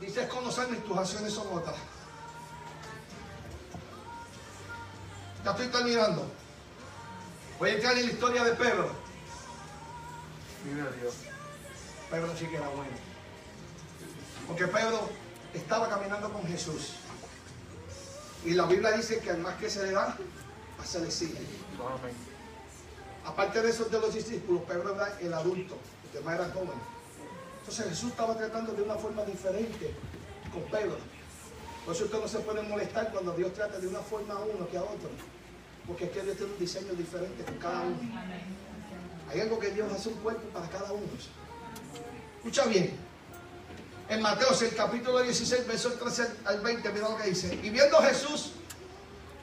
[0.00, 1.76] Dices conocerme y tus acciones son otras.
[5.44, 6.43] Ya estoy terminando.
[7.64, 8.90] Voy a entrar en la historia de Pedro.
[10.66, 11.14] Vive Dios.
[12.10, 12.92] Pedro sí que era bueno.
[14.46, 15.08] Porque Pedro
[15.54, 16.96] estaba caminando con Jesús.
[18.44, 20.14] Y la Biblia dice que al más que se le da,
[20.76, 21.38] más se le sigue.
[23.24, 26.74] Aparte de esos de los discípulos, Pedro era el adulto, los demás eran jóvenes.
[27.60, 29.94] Entonces Jesús estaba tratando de una forma diferente
[30.52, 30.98] con Pedro.
[31.86, 34.68] Por eso usted no se puede molestar cuando Dios trata de una forma a uno
[34.68, 35.08] que a otro.
[35.86, 37.98] Porque es que Dios tiene un diseño diferente con cada uno.
[39.30, 41.06] Hay algo que Dios hace un cuerpo para cada uno.
[42.38, 42.96] Escucha bien.
[44.08, 47.58] En Mateo, el capítulo 16, verso 13 al 20, mira lo que dice.
[47.62, 48.52] Y viendo Jesús,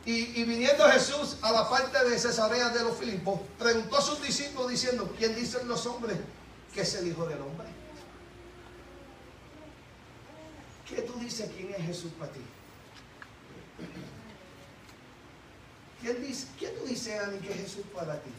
[0.05, 4.21] y, y viniendo Jesús a la parte de Cesarea de los Filipos, preguntó a sus
[4.21, 6.17] discípulos diciendo, ¿quién dicen los hombres
[6.73, 7.67] que es el Hijo del Hombre?
[10.87, 12.41] ¿Qué tú dices quién es Jesús para ti?
[16.01, 18.31] ¿Quién dice, ¿Qué tú dices, Ani, que es Jesús para ti?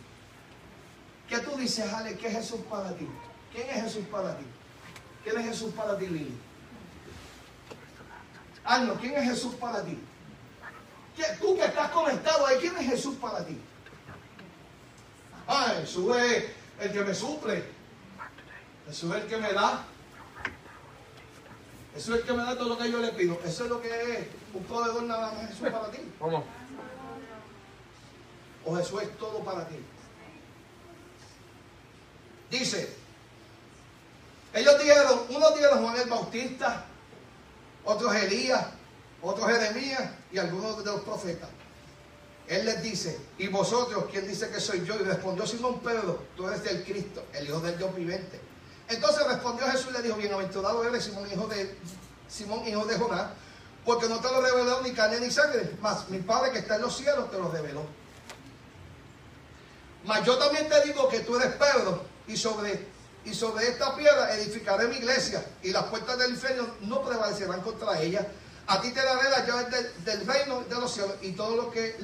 [1.29, 3.09] ¿Qué tú dices, Ale, que es Jesús para ti?
[3.53, 4.45] ¿Quién es Jesús para ti?
[5.23, 6.37] ¿Quién es Jesús para ti, Lili?
[8.65, 9.99] Arno, ¿quién es Jesús para ti?
[11.17, 13.57] ¿Qué- Tú que estás conectado ahí, ¿quién es Jesús para ti?
[15.47, 16.45] Ah, Jesús es
[16.81, 17.65] el que me suple.
[18.89, 19.85] Jesús es el que me da.
[21.95, 23.39] Jesús es el que me da todo lo que yo le pido.
[23.45, 25.99] Eso es lo que es un proveedor nada más Jesús para ti.
[26.19, 26.45] ¿Cómo?
[28.65, 29.77] O Jesús es todo para ti.
[32.51, 32.95] Dice,
[34.53, 36.85] ellos dijeron, unos dijeron Juan el Bautista,
[37.85, 38.67] otros Elías,
[39.23, 41.49] otros Jeremías y algunos de los profetas.
[42.49, 44.97] Él les dice, ¿y vosotros quién dice que soy yo?
[44.97, 48.41] Y respondió Simón Pedro, tú eres del Cristo, el Hijo del Dios viviente.
[48.89, 51.75] Entonces respondió Jesús y le dijo, bienaventurado eres Simón, hijo de
[52.29, 53.31] Simón, hijo de Jonás,
[53.87, 56.83] porque no te lo reveló ni carne ni sangre, mas mi Padre que está en
[56.83, 57.87] los cielos te lo reveló.
[60.05, 62.87] Mas yo también te digo que tú eres Pedro, y sobre,
[63.25, 68.01] y sobre esta piedra edificaré mi iglesia, y las puertas del infierno no prevalecerán contra
[68.01, 68.27] ella.
[68.67, 71.71] A ti te daré las llaves del, del reino de los cielos, y todo lo
[71.71, 71.97] que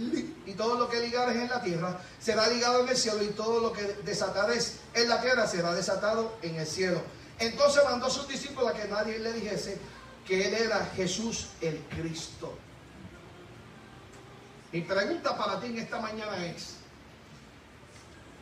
[0.47, 3.61] y todo lo que ligares en la tierra será ligado en el cielo, y todo
[3.61, 7.01] lo que desatares en la tierra será desatado en el cielo.
[7.39, 9.79] Entonces mandó a sus discípulos a que nadie le dijese
[10.27, 12.57] que él era Jesús el Cristo.
[14.73, 16.75] Mi pregunta para ti en esta mañana es,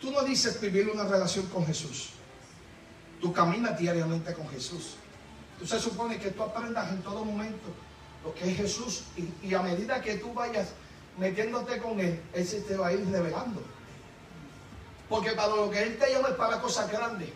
[0.00, 2.10] Tú no dices vivir una relación con Jesús.
[3.20, 4.96] Tú caminas diariamente con Jesús.
[5.58, 7.68] Tú se supone que tú aprendas en todo momento
[8.24, 9.04] lo que es Jesús
[9.42, 10.68] y, a medida que tú vayas
[11.16, 13.62] metiéndote con Él, Él se te va a ir revelando.
[15.08, 17.30] Porque para lo que Él te llama es para cosas grandes.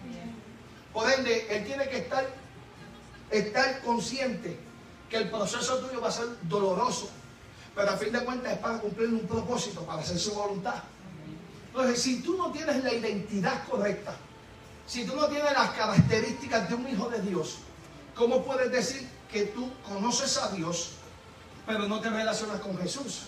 [0.92, 2.26] Por ende, Él tiene que estar,
[3.30, 4.58] estar consciente
[5.08, 7.08] que el proceso tuyo va a ser doloroso.
[7.74, 10.82] Pero a fin de cuentas es para cumplir un propósito, para hacer su voluntad.
[11.72, 14.16] Entonces, si tú no tienes la identidad correcta,
[14.86, 17.58] si tú no tienes las características de un hijo de Dios,
[18.14, 20.92] ¿cómo puedes decir que tú conoces a Dios,
[21.66, 23.22] pero no te relacionas con Jesús?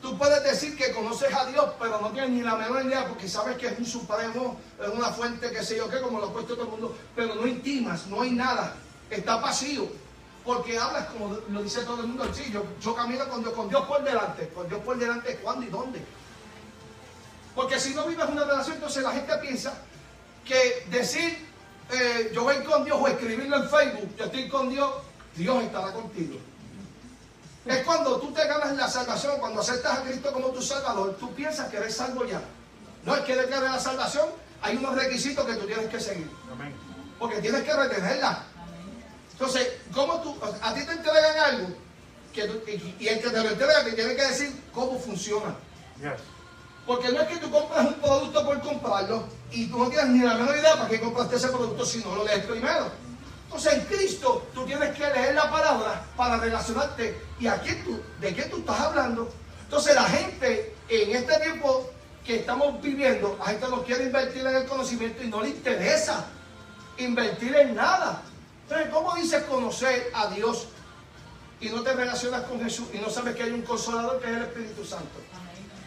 [0.00, 3.28] Tú puedes decir que conoces a Dios, pero no tienes ni la menor idea porque
[3.28, 6.32] sabes que es un supremo, es una fuente, que sé yo qué, como lo ha
[6.32, 8.74] puesto todo el mundo, pero no intimas, no hay nada,
[9.08, 9.86] está vacío.
[10.44, 13.68] Porque hablas como lo dice todo el mundo, sí, yo, yo camino con Dios, con
[13.68, 16.04] Dios por delante, con Dios por delante, ¿cuándo y dónde?
[17.54, 19.74] Porque si no vives una relación, entonces la gente piensa
[20.44, 21.46] que decir
[21.90, 24.90] eh, yo voy con Dios o escribirlo en Facebook, yo estoy con Dios,
[25.36, 26.38] Dios estará contigo.
[27.66, 31.32] Es cuando tú te ganas la salvación, cuando aceptas a Cristo como tu Salvador, tú
[31.34, 32.40] piensas que eres salvo ya.
[33.04, 34.28] No es que detrás de la salvación
[34.62, 36.30] hay unos requisitos que tú tienes que seguir,
[37.18, 38.44] porque tienes que retenerla.
[39.32, 41.68] Entonces, ¿cómo tú, a ti te entregan algo
[42.32, 45.54] que tú- y, y el que te lo entrega te tiene que decir cómo funciona?
[46.86, 50.24] Porque no es que tú compras un producto por comprarlo y tú no tienes ni
[50.24, 52.90] la menor idea para qué compraste ese producto si no lo lees primero.
[53.44, 57.20] Entonces en Cristo tú tienes que leer la palabra para relacionarte.
[57.38, 59.30] ¿Y a de qué tú estás hablando?
[59.64, 61.90] Entonces la gente en este tiempo
[62.24, 66.24] que estamos viviendo, la gente no quiere invertir en el conocimiento y no le interesa
[66.98, 68.22] invertir en nada.
[68.62, 70.68] Entonces, ¿cómo dices conocer a Dios
[71.60, 74.36] y no te relacionas con Jesús y no sabes que hay un consolador que es
[74.36, 75.20] el Espíritu Santo?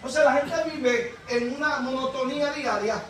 [0.05, 3.01] Entonces la gente vive en una monotonía diaria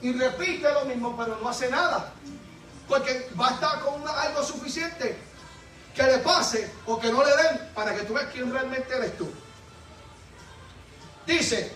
[0.00, 2.12] y repite lo mismo, pero no hace nada.
[2.86, 5.18] Porque basta con algo suficiente
[5.96, 9.18] que le pase o que no le den para que tú veas quién realmente eres
[9.18, 9.28] tú.
[11.26, 11.72] Dice,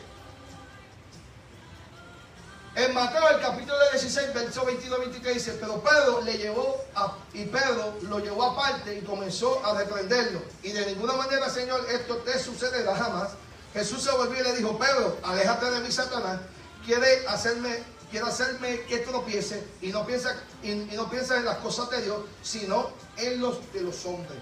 [2.77, 7.99] en Mateo el capítulo 16, verso 22-23 dice, pero Pedro le llevó a, y Pedro
[8.03, 10.41] lo llevó aparte y comenzó a reprenderlo.
[10.63, 13.31] Y de ninguna manera, Señor, esto te sucederá jamás.
[13.73, 16.41] Jesús se volvió y le dijo, Pedro, aléjate de mí, Satanás.
[16.85, 21.89] Quiere hacerme, quiere hacerme que tropiece y no piensa, y, no piensa en las cosas
[21.91, 24.39] de Dios, sino en los de los hombres.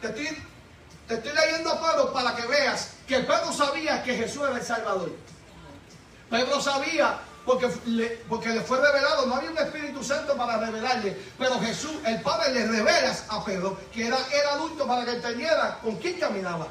[0.00, 0.28] Te estoy,
[1.06, 4.64] te estoy leyendo a Pedro para que veas que Pedro sabía que Jesús era el
[4.64, 5.12] Salvador.
[6.28, 11.16] Pedro sabía porque le, porque le fue revelado, no había un Espíritu Santo para revelarle,
[11.38, 15.78] pero Jesús, el Padre, le revela a Pedro que era el adulto para que entendiera
[15.82, 16.66] con quién caminaba.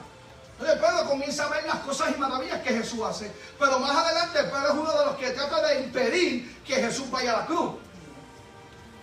[0.60, 4.43] Entonces Pedro comienza a ver las cosas y maravillas que Jesús hace, pero más adelante
[4.43, 7.76] Pedro es uno de los que trata de impedir que Jesús vaya a la cruz.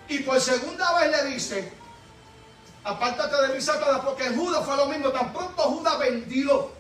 [0.09, 1.73] Y por segunda vez le dice,
[2.85, 5.09] apártate de mí, Satanás, porque Judas fue lo mismo.
[5.09, 6.71] Tan pronto Judas vendió,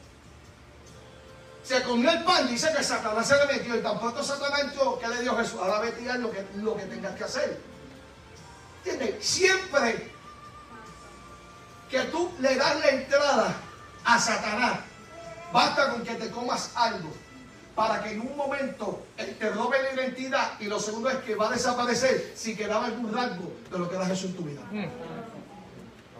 [1.64, 3.76] se comió el pan, dice que Satanás se le metió.
[3.76, 5.58] Y tan pronto Satanás entró, ¿qué le dio Jesús?
[5.58, 7.60] Ahora vete y haz lo que, lo que tengas que hacer.
[8.84, 9.26] ¿Entiendes?
[9.26, 10.12] Siempre
[11.88, 13.56] que tú le das la entrada
[14.06, 14.78] a Satanás,
[15.52, 17.10] basta con que te comas algo
[17.74, 21.34] para que en un momento él te robe la identidad y lo segundo es que
[21.34, 24.62] va a desaparecer si quedaba algún rasgo de lo que era Jesús en tu vida.
[24.70, 24.86] Mm.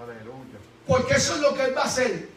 [0.02, 0.58] Aleluya.
[0.86, 2.28] Porque eso es lo que él va a hacer.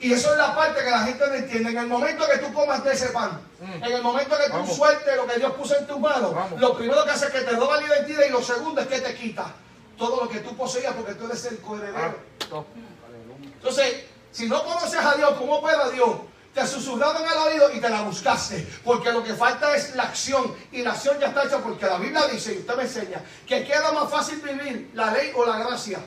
[0.00, 1.70] Y eso es la parte que la gente no entiende.
[1.70, 3.82] En el momento que tú comas de ese pan, Mm.
[3.84, 7.04] en el momento que tú sueltes lo que Dios puso en tus manos, lo primero
[7.04, 9.52] que hace es que te roba la identidad y lo segundo es que te quita
[9.96, 12.14] todo lo que tú poseías porque tú eres el coheredero.
[12.46, 13.50] Aleluya.
[13.54, 16.16] Entonces, si no conoces a Dios, ¿cómo opera Dios?
[16.54, 18.66] Te susurraron al oído y te la buscaste.
[18.84, 20.54] Porque lo que falta es la acción.
[20.72, 23.64] Y la acción ya está hecha porque la Biblia dice, y usted me enseña, que
[23.64, 26.00] queda más fácil vivir la ley o la gracia.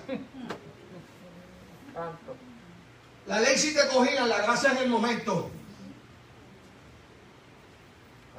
[3.27, 5.51] La ley sí te cogían, la gracia en el momento.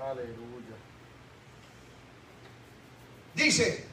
[0.04, 0.76] Aleluya.
[3.34, 3.91] Dice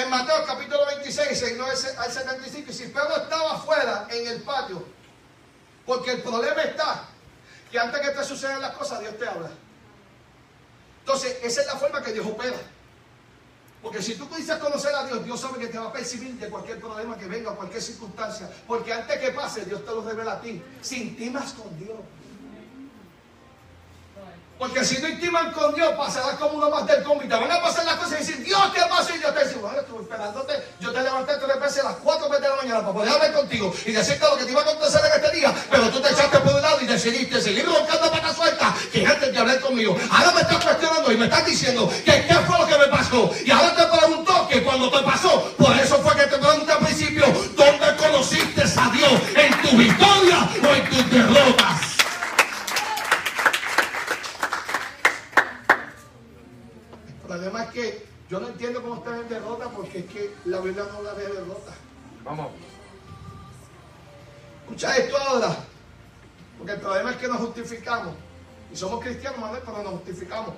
[0.00, 4.84] en Mateo capítulo 26, 6 al 75, y si Pedro estaba afuera en el patio,
[5.84, 7.04] porque el problema está
[7.70, 9.50] que antes que te sucedan las cosas, Dios te habla.
[11.00, 12.58] Entonces, esa es la forma que Dios opera.
[13.82, 16.48] Porque si tú dices conocer a Dios, Dios sabe que te va a percibir de
[16.48, 18.50] cualquier problema que venga, cualquier circunstancia.
[18.66, 20.62] Porque antes que pase, Dios te lo revela a ti.
[20.80, 21.98] Si intimas con Dios.
[24.58, 27.34] Porque si no intiman con Dios, pasarás como uno más del comité.
[27.36, 29.14] Van a pasar las cosas y decir, Dios, ¿qué pasó?
[29.14, 30.52] Y Dios te dice, bueno, estuve esperándote.
[30.80, 33.32] Yo te levanté tres veces a las cuatro veces de la mañana para poder hablar
[33.34, 35.54] contigo y decirte lo que te iba a acontecer en este día.
[35.70, 39.32] Pero tú te echaste por un lado y decidiste seguir roncando para suelta que antes
[39.32, 39.96] de hablar conmigo.
[40.10, 43.30] Ahora me estás cuestionando y me estás diciendo que qué fue lo que me pasó.
[43.44, 46.78] Y ahora te pregunto que cuando te pasó, por eso fue que te pregunté al
[46.78, 47.24] principio,
[47.56, 49.12] ¿dónde conociste a Dios?
[49.36, 51.88] ¿En tu victoria o en tus derrotas?
[57.28, 60.60] El problema es que yo no entiendo cómo están en derrota porque es que la
[60.60, 61.72] Biblia no habla de derrota.
[62.24, 62.48] Vamos.
[64.64, 65.56] Escucha esto ahora.
[66.58, 68.14] Porque el problema es que nos justificamos.
[68.72, 70.54] Y somos cristianos, Manuel, pero nos justificamos.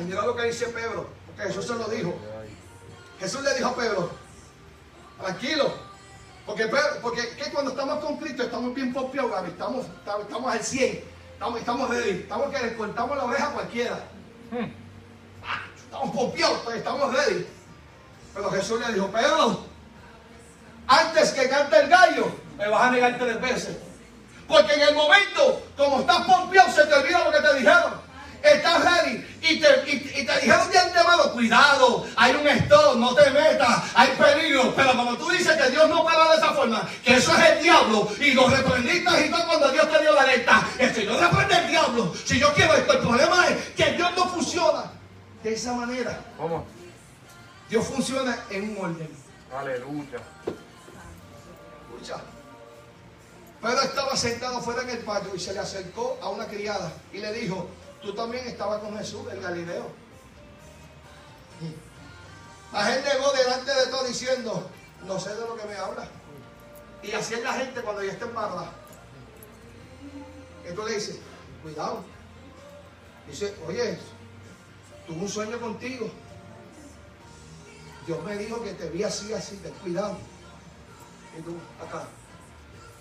[0.00, 1.08] Mira lo que dice Pedro.
[1.26, 2.14] Porque Jesús se lo dijo.
[3.18, 4.10] Jesús le dijo a Pedro,
[5.22, 5.72] tranquilo.
[6.44, 9.50] Porque, Pedro- porque que cuando estamos con Cristo estamos bien pompeados, Gaby.
[9.52, 9.86] Estamos,
[10.52, 11.00] al 100.
[11.32, 12.10] Estamos, estamos ready.
[12.20, 13.98] Estamos que le cortamos la oreja a cualquiera.
[14.50, 14.85] Mm.
[15.96, 17.46] Estamos pompeados, pues, estamos ready.
[18.34, 19.64] Pero Jesús le dijo, Pedro,
[20.86, 23.76] antes que cante el gallo, me vas a negar tres veces.
[24.46, 28.06] Porque en el momento, como estás pompeado, se te olvida lo que te dijeron.
[28.42, 33.30] Estás ready y te, y- te dijeron de antemano, cuidado, hay un stop, no te
[33.30, 34.74] metas, hay peligro.
[34.76, 37.62] Pero como tú dices que Dios no para de esa forma, que eso es el
[37.62, 40.62] diablo, y lo reprendiste y todo cuando Dios te dio la alerta.
[40.78, 42.12] Es que yo reprende el diablo.
[42.24, 44.84] Si yo quiero esto, el problema es que Dios no funciona
[45.46, 46.20] de esa manera.
[46.40, 46.64] Vamos.
[47.70, 49.08] Dios funciona en un orden.
[49.56, 50.18] Aleluya.
[51.88, 52.20] Escucha.
[53.62, 57.18] Pedro estaba sentado fuera en el patio y se le acercó a una criada y
[57.18, 57.68] le dijo,
[58.02, 59.86] tú también estabas con Jesús, el Galileo.
[62.72, 64.68] Mas él negó delante de todo diciendo,
[65.06, 66.08] no sé de lo que me habla.
[67.04, 68.72] Y así es la gente cuando ya está embarrada.
[70.64, 71.20] Entonces le dice,
[71.62, 72.04] cuidado.
[73.28, 73.96] Dice, oye,
[75.06, 76.10] tuve un sueño contigo.
[78.06, 80.16] Dios me dijo que te vi así, así, ten cuidado.
[81.38, 82.04] Y tú, acá,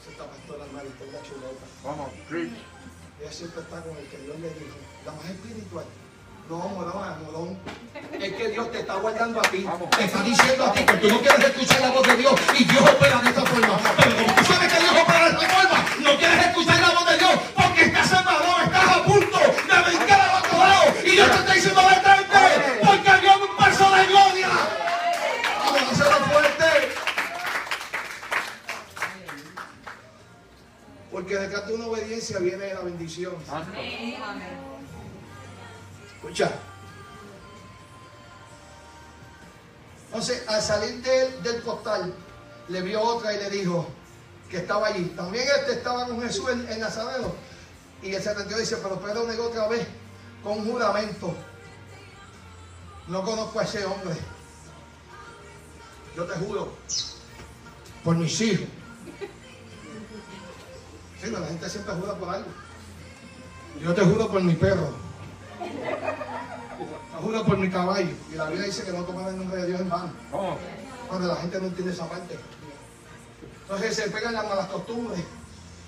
[0.03, 1.65] se está pastora Marita, una chuleta.
[1.83, 2.09] Vamos.
[2.29, 2.51] Preach.
[3.21, 4.75] Ella siempre está con el que Dios le dijo,
[5.05, 5.85] la más espiritual.
[6.49, 7.59] No, morón, morón.
[8.19, 9.63] Es que Dios te está guardando a ti.
[9.63, 9.89] Vamos.
[9.91, 12.63] Te está diciendo a ti que tú no quieres escuchar la voz de Dios y
[12.65, 13.79] Dios opera de esta forma.
[13.97, 17.09] Pero como tú sabes que Dios opera de esta forma, no quieres escuchar la voz
[17.09, 17.64] de Dios
[21.15, 24.49] Dios te está diciendo, detente, porque Dios un paso de gloria.
[25.59, 26.65] Vamos a hacerlo fuerte.
[31.09, 33.33] Porque detrás de una obediencia viene la bendición.
[33.47, 33.79] Santo.
[36.15, 36.51] Escucha.
[40.07, 42.13] Entonces, al salir del, del costal,
[42.67, 43.87] le vio otra y le dijo
[44.49, 45.05] que estaba allí.
[45.15, 47.33] También este estaba con Jesús en, en Nazareno.
[48.01, 49.87] Y el 72 dice, pero Pedro negó otra vez
[50.45, 51.33] con juramento.
[53.07, 54.15] No conozco a ese hombre.
[56.15, 56.71] Yo te juro,
[58.03, 58.67] por mis hijos.
[61.21, 62.47] Sí, la gente siempre jura por algo.
[63.81, 64.93] Yo te juro por mi perro.
[65.59, 68.11] Te juro por mi caballo.
[68.31, 70.13] Y la Biblia dice que no toman el nombre de Dios en vano.
[71.09, 72.37] Pero la gente no entiende esa parte.
[73.63, 75.19] Entonces se pegan las malas costumbres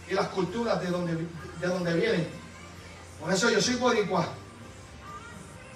[0.09, 2.27] y las culturas de donde, de donde vienen.
[3.21, 4.27] Por eso yo soy boricua.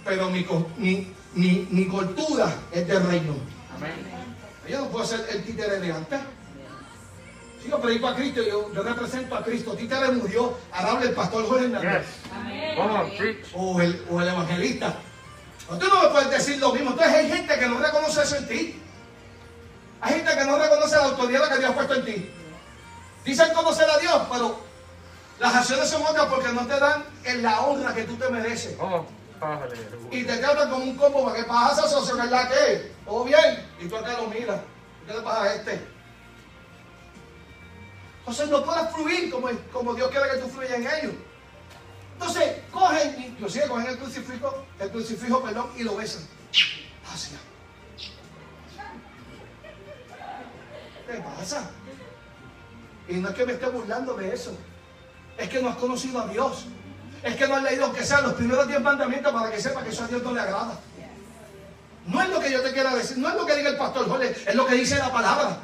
[0.03, 0.45] Pero mi,
[0.77, 3.35] mi, mi, mi cultura es del reino.
[4.67, 6.19] Yo no puedo ser el títere de antes.
[7.61, 9.73] Si yo predico a Cristo, yo, yo represento a Cristo.
[9.73, 12.05] Títere murió, ahora habla el pastor Jorge Hernández.
[13.11, 13.47] Yes.
[13.53, 14.95] O el, o el evangelista.
[15.67, 16.91] Tú no me puedes decir lo mismo.
[16.91, 18.81] Entonces hay gente que no reconoce eso en ti.
[20.01, 22.29] Hay gente que no reconoce la autoridad que Dios ha puesto en ti.
[23.23, 24.59] Dicen conocer a Dios, pero
[25.39, 28.75] las acciones son otras porque no te dan en la honra que tú te mereces.
[28.79, 29.05] On.
[30.11, 32.91] Y te tratan como un combo para que pasa socio, ¿verdad que?
[33.05, 33.67] ¿Todo bien?
[33.79, 34.61] Y tú acá lo miras.
[35.07, 35.81] ¿Qué le pasa a este?
[38.19, 41.13] Entonces no puedes fluir como, como Dios quiere que tú fluyas en ellos.
[42.13, 46.21] Entonces, cogen, inclusive cogen el crucifijo, el crucifijo, perdón, y lo besan.
[47.11, 47.39] Hacia.
[51.07, 51.71] ¿Qué pasa?
[53.07, 54.55] Y no es que me esté burlando de eso.
[55.35, 56.67] Es que no has conocido a Dios.
[57.24, 59.89] Es que no has leído, aunque sean los primeros 10 mandamientos, para que sepa que
[59.89, 60.80] eso a Dios no le agrada.
[62.07, 64.07] No es lo que yo te quiera decir, no es lo que diga el pastor
[64.07, 65.57] Jorge, es lo que dice la palabra.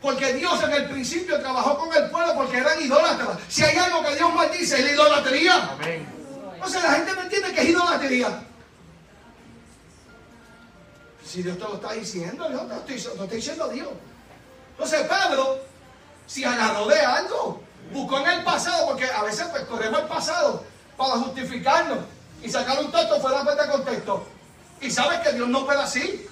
[0.00, 3.38] Porque Dios en el principio trabajó con el pueblo porque eran idólatras.
[3.48, 5.70] Si hay algo que Dios maldice, es la idolatría.
[5.72, 6.06] Amén.
[6.54, 8.42] Entonces la gente no entiende que es idolatría.
[11.24, 13.88] Si Dios te lo está diciendo, yo te lo estoy, te estoy diciendo Dios.
[14.72, 15.58] Entonces Pedro,
[16.26, 20.64] si agarró de algo, buscó en el pasado, porque a veces pues corremos el pasado
[20.96, 21.98] para justificarnos
[22.42, 24.26] y sacar un texto fuera de contexto.
[24.80, 26.26] Y sabes que Dios no opera así.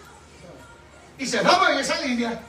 [1.18, 2.40] Y cerramos en esa línea.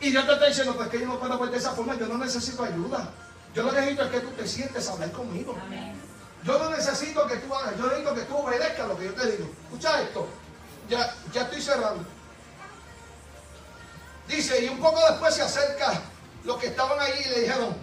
[0.00, 2.06] Y Dios te está diciendo, pues que yo no puedo ver de esa forma, yo
[2.06, 3.08] no necesito ayuda.
[3.54, 5.56] Yo lo que necesito es que tú te sientes a hablar conmigo.
[6.42, 9.30] Yo no necesito que tú hagas, yo necesito que tú obedezcas lo que yo te
[9.30, 9.50] digo.
[9.64, 10.28] Escucha esto.
[10.88, 12.04] Ya, ya estoy cerrando.
[14.28, 16.02] Dice, y un poco después se acerca
[16.44, 17.76] los que estaban allí y le dijeron,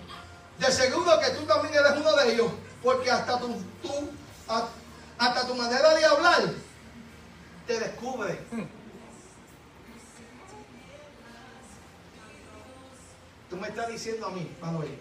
[0.59, 2.51] de seguro que tú también eres uno de ellos,
[2.83, 3.47] porque hasta tu,
[3.81, 4.09] tú-
[5.17, 6.41] hasta tu manera de hablar
[7.67, 8.39] te descubre.
[13.49, 14.97] Tú me estás diciendo a mí, Manuel,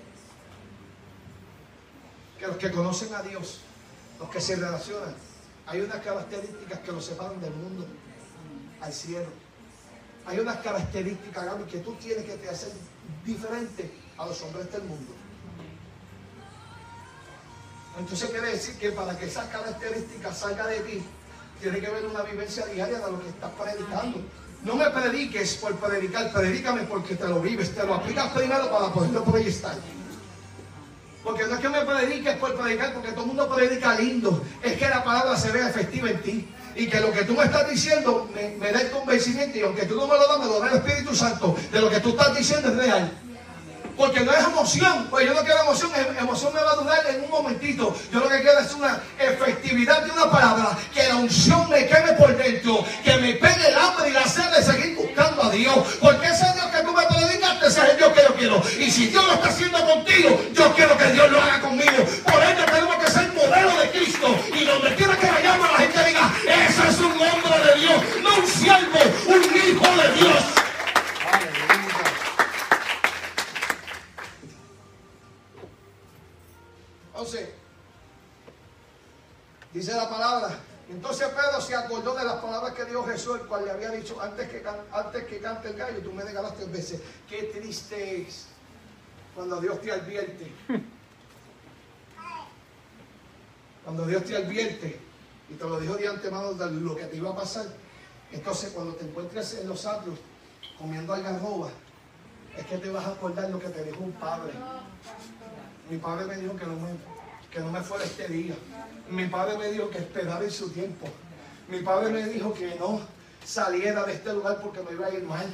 [2.38, 3.60] que los que conocen a Dios,
[4.18, 5.14] los que se relacionan,
[5.66, 7.86] hay unas características que los separan del mundo
[8.80, 9.28] al cielo.
[10.26, 12.72] Hay unas características, Gaby, que tú tienes que te hacer
[13.24, 15.12] diferente a los hombres del mundo.
[17.98, 21.02] Entonces quiere decir que para que esas características salgan de ti,
[21.60, 24.20] tiene que haber una vivencia diaria de lo que estás predicando.
[24.62, 28.92] No me prediques por predicar, predícame porque te lo vives, te lo aplicas primero para
[28.92, 29.74] poderlo proyectar.
[31.22, 34.42] Porque no es que me prediques por predicar, porque todo el mundo predica lindo.
[34.62, 36.48] Es que la palabra se vea efectiva en ti.
[36.76, 39.58] Y que lo que tú me estás diciendo me, me da el convencimiento.
[39.58, 41.56] Y aunque tú no me lo das, me lo da el Espíritu Santo.
[41.72, 43.12] De lo que tú estás diciendo es real.
[44.00, 45.08] Porque no es emoción.
[45.10, 45.90] Pues yo no quiero emoción.
[45.94, 47.94] em- Emoción me va a durar en un momentito.
[48.10, 50.70] Yo lo que quiero es una efectividad de una palabra.
[50.94, 52.82] Que la unción me queme por dentro.
[53.04, 55.76] Que me pegue el hambre y la sed de seguir buscando a Dios.
[56.00, 58.62] Porque ese Dios que tú me predicaste, ese es el Dios que yo quiero.
[58.78, 62.04] Y si Dios lo está haciendo contigo, yo quiero que Dios lo haga conmigo.
[62.24, 64.28] Por ende tenemos que ser modelo de Cristo.
[64.58, 65.09] Y donde quiera
[84.20, 87.00] antes que, antes que cante el gallo, tú me negarás tres veces.
[87.28, 88.46] Qué triste es
[89.34, 90.50] cuando Dios te advierte.
[93.84, 95.00] Cuando Dios te advierte
[95.48, 97.66] y te lo dijo de antemano de lo que te iba a pasar.
[98.32, 100.18] Entonces cuando te encuentres en los atrios
[100.78, 101.70] comiendo algarroba,
[102.56, 104.52] es que te vas a acordar lo que te dijo un padre.
[105.88, 106.90] Mi padre me dijo que no me,
[107.50, 108.54] que no me fuera este día.
[109.08, 111.08] Mi padre me dijo que esperara en su tiempo.
[111.68, 113.00] Mi padre me dijo que no
[113.50, 115.46] saliera de este lugar porque me iba a ir mal.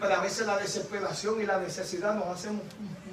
[0.00, 2.60] Pero a veces la desesperación y la necesidad nos hacen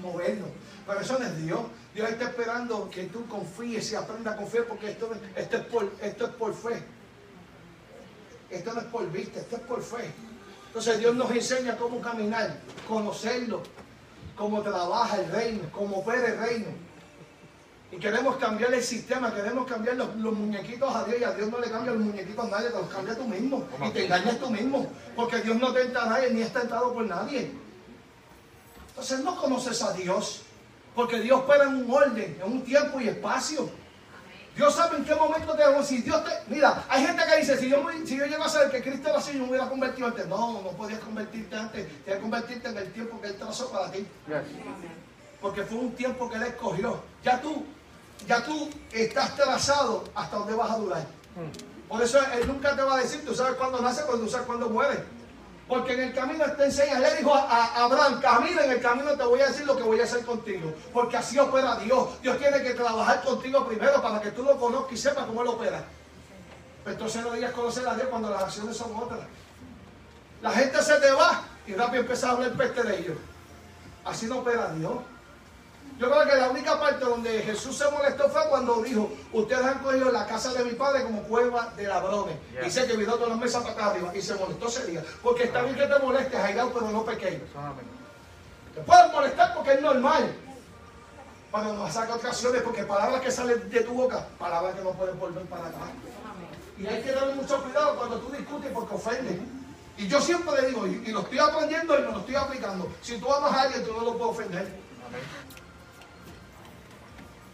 [0.02, 0.50] movernos.
[0.88, 1.60] Pero eso no es Dios.
[1.94, 5.92] Dios está esperando que tú confíes y aprendas a confiar porque esto, esto, es por,
[6.02, 6.84] esto es por fe.
[8.50, 10.12] Esto no es por vista, esto es por fe.
[10.68, 12.58] Entonces Dios nos enseña cómo caminar,
[12.88, 13.62] conocerlo,
[14.36, 16.68] cómo trabaja el reino, cómo opera el reino.
[17.92, 21.50] Y queremos cambiar el sistema, queremos cambiar los, los muñequitos a Dios y a Dios
[21.50, 24.40] no le cambia los muñequitos a nadie, te los cambia tú mismo y te engañas
[24.40, 27.52] tú mismo, porque Dios no tenta a nadie ni es tentado por nadie.
[28.90, 30.44] Entonces no conoces a Dios,
[30.96, 33.70] porque Dios opera en un orden, en un tiempo y espacio.
[34.56, 35.88] Dios sabe en qué momento te damos.
[35.88, 36.32] Si Dios te.
[36.54, 39.18] Mira, hay gente que dice: si yo, si yo llego a saber que Cristo era
[39.18, 40.28] así, yo me hubiera convertido antes.
[40.28, 41.88] No, no podías convertirte antes.
[42.04, 44.00] Tienes que convertirte en el tiempo que Él trazó para ti.
[44.28, 44.44] Yes.
[45.42, 47.02] Porque fue un tiempo que Él escogió.
[47.24, 47.66] Ya tú,
[48.28, 51.06] ya tú estás trazado hasta donde vas a durar.
[51.88, 54.48] Por eso Él nunca te va a decir: tú sabes cuándo nace, cuando tú sabes
[54.48, 55.04] cuándo muere.
[55.68, 57.00] Porque en el camino te enseña.
[57.00, 59.84] Le dijo a, a Abraham: camina en el camino, te voy a decir lo que
[59.84, 60.74] voy a hacer contigo.
[60.94, 62.22] Porque así opera Dios.
[62.22, 65.48] Dios tiene que trabajar contigo primero para que tú lo conozcas y sepas cómo Él
[65.48, 65.84] opera.
[66.84, 69.22] Pero entonces no digas conocer a Dios cuando las acciones son otras.
[70.42, 73.18] La gente se te va y rápido empieza a hablar peste de ellos.
[74.04, 74.94] Así no opera Dios.
[76.02, 79.78] Yo creo que la única parte donde Jesús se molestó fue cuando dijo, ustedes han
[79.84, 82.38] cogido la casa de mi padre como cueva de ladrones.
[82.54, 82.64] Yeah.
[82.64, 85.04] Dice que miró todas las mesas para acá arriba y se molestó ese día.
[85.22, 87.42] Porque está bien que te molestes, Jairao, pero no pequeño.
[88.74, 90.36] Te puedes molestar porque es normal.
[91.52, 95.20] Pero no saca ocasiones porque palabras que salen de tu boca, palabras que no pueden
[95.20, 95.90] volver para atrás.
[96.80, 99.38] Y hay que tener mucho cuidado cuando tú discutes porque ofendes.
[100.00, 102.92] Y yo siempre le digo, y, y lo estoy aprendiendo y me lo estoy aplicando.
[103.04, 104.62] Si tú amas a alguien, tú no lo puedes ofender.
[105.08, 105.61] Amén.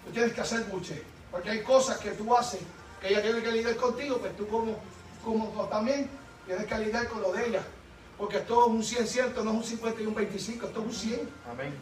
[0.08, 1.04] Tú tienes que hacer buche.
[1.32, 2.62] Porque hay cosas que tú haces
[3.02, 4.76] que ella tiene que lidiar contigo, pero tú como,
[5.24, 6.10] como tú también
[6.46, 7.62] tienes que lidiar con lo de ella.
[8.18, 10.86] Porque esto es un 100 cierto, no es un 50 y un 25, esto es
[10.86, 11.30] un 100.
[11.52, 11.74] Amén.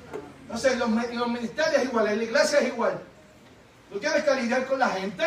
[0.41, 3.01] Entonces, en los, los ministerios es igual, en la iglesia es igual.
[3.91, 5.23] Tú tienes que lidiar con la gente,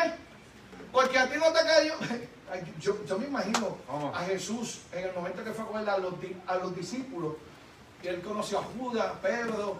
[0.92, 1.94] porque a ti no te cayó.
[2.51, 3.76] Ay, Yo, yo me imagino
[4.14, 6.14] a Jesús en el momento que fue con él a los,
[6.46, 7.34] a los discípulos,
[8.03, 9.76] y él conoció a Judas, a Pedro,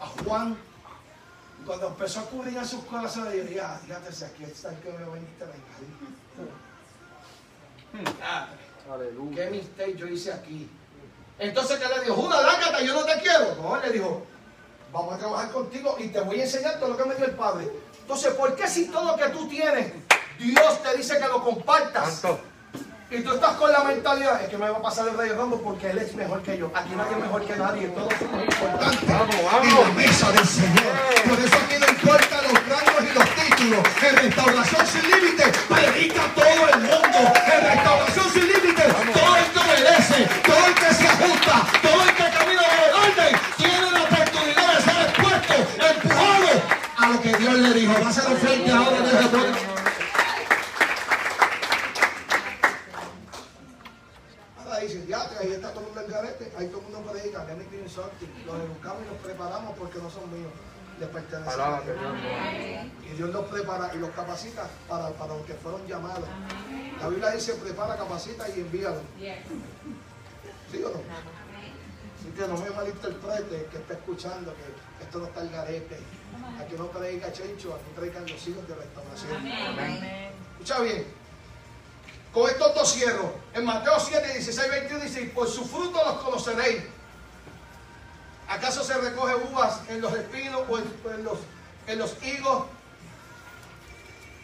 [0.00, 0.56] a Juan.
[1.66, 4.78] Cuando empezó a cubrir a sus corazones, yo dije, ah, fíjate, si aquí está el
[4.78, 5.18] que me va a.
[8.22, 8.48] Ah,
[8.92, 9.44] Aleluya.
[9.44, 10.68] ¿Qué mistake yo hice aquí?
[11.38, 12.14] Entonces, ¿qué le dijo?
[12.14, 13.54] Judas, lárgate, yo no te quiero.
[13.56, 14.26] No, él le dijo,
[14.92, 17.34] vamos a trabajar contigo y te voy a enseñar todo lo que me dio el
[17.34, 17.70] Padre.
[18.00, 19.92] Entonces, ¿por qué si todo lo que tú tienes,
[20.38, 22.14] Dios te dice que lo compartas?
[22.14, 22.51] Santo.
[23.14, 25.60] Y tú estás con la mentalidad, es que me va a pasar el rey Rambo
[25.60, 26.70] porque él es mejor que yo.
[26.74, 29.06] Aquí nadie es mejor que nadie, todos somos importantes.
[29.06, 29.94] Vamos, En la vamos.
[29.94, 30.92] mesa del Señor.
[31.28, 33.80] Por eso aquí no importa los rangos y los títulos.
[34.08, 37.18] En Restauración Sin Límites predica todo el mundo.
[37.52, 42.10] En Restauración Sin Límites todo el que obedece, todo el que se ajusta, todo el
[42.16, 45.54] que camina en el orden, tiene la oportunidad de ser expuesto,
[45.84, 46.50] empujado
[46.96, 47.92] a lo que Dios le dijo.
[48.02, 49.28] Va a ser frente ahora en ese
[58.46, 60.52] Los educamos y los preparamos porque no son míos,
[60.98, 61.60] les pertenecen.
[61.60, 61.96] a Dios.
[63.04, 66.28] Y Dios los prepara y los capacita para, para los que fueron llamados.
[67.00, 69.00] La Biblia dice, prepara, capacita y envíalo.
[70.70, 71.00] ¿Sí o no?
[72.18, 75.98] Así que no me malinterprete que está escuchando que esto no está el garete.
[76.60, 79.46] Aquí no predica Chencho, aquí predican los hijos de restauración.
[80.52, 81.04] Escucha bien.
[82.32, 83.34] Con estos dos cierro.
[83.52, 86.82] En Mateo 7, 16, 21 dice, por su fruto los conoceréis.
[88.48, 91.38] ¿Acaso se recoge uvas en los espinos o en, los,
[91.86, 92.64] en los higos?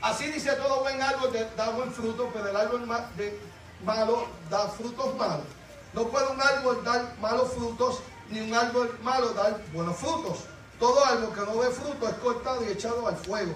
[0.00, 2.86] Así dice todo buen árbol da buen fruto, pero el árbol
[3.16, 3.38] de
[3.84, 5.46] malo da frutos malos.
[5.92, 10.38] No puede un árbol dar malos frutos, ni un árbol malo dar buenos frutos.
[10.78, 13.54] Todo árbol que no dé fruto es cortado y echado al fuego.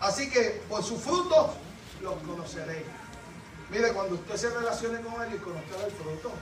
[0.00, 1.54] Así que por su fruto
[2.02, 2.86] los conoceréis.
[3.70, 6.32] Mire, cuando usted se relacione con él y conozca el fruto,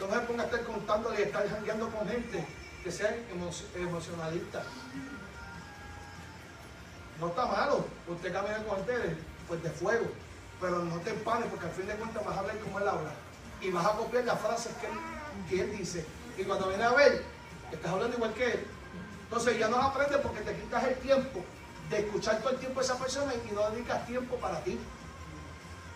[0.00, 2.44] no se ponga a estar contándole y estar jangueando con gente
[2.84, 4.64] que sean emo- emocionalistas.
[7.20, 9.16] No está malo, usted camina con gente
[9.48, 10.06] pues de fuego,
[10.60, 13.10] pero no te empanes porque al fin de cuentas vas a hablar como él habla
[13.60, 14.72] y vas a copiar las frases
[15.48, 16.04] que él, dice.
[16.36, 17.24] Y cuando viene a ver,
[17.72, 18.66] estás hablando igual que él.
[19.24, 21.42] Entonces ya no aprendes porque te quitas el tiempo
[21.88, 24.78] de escuchar todo el tiempo a esa persona y no dedicas tiempo para ti.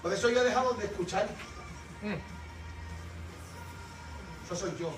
[0.03, 1.29] Por eso yo he dejado de escuchar.
[4.51, 4.91] Eso soy yo.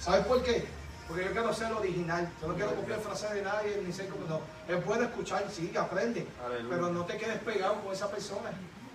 [0.00, 0.66] ¿Sabes por qué?
[1.06, 2.32] Porque yo quiero ser original.
[2.40, 4.40] Yo no quiero copiar frases de nadie ni ser como no.
[4.66, 6.26] Es bueno escuchar, sí, aprende.
[6.44, 6.74] Aleluya.
[6.74, 8.50] Pero no te quedes pegado con esa persona.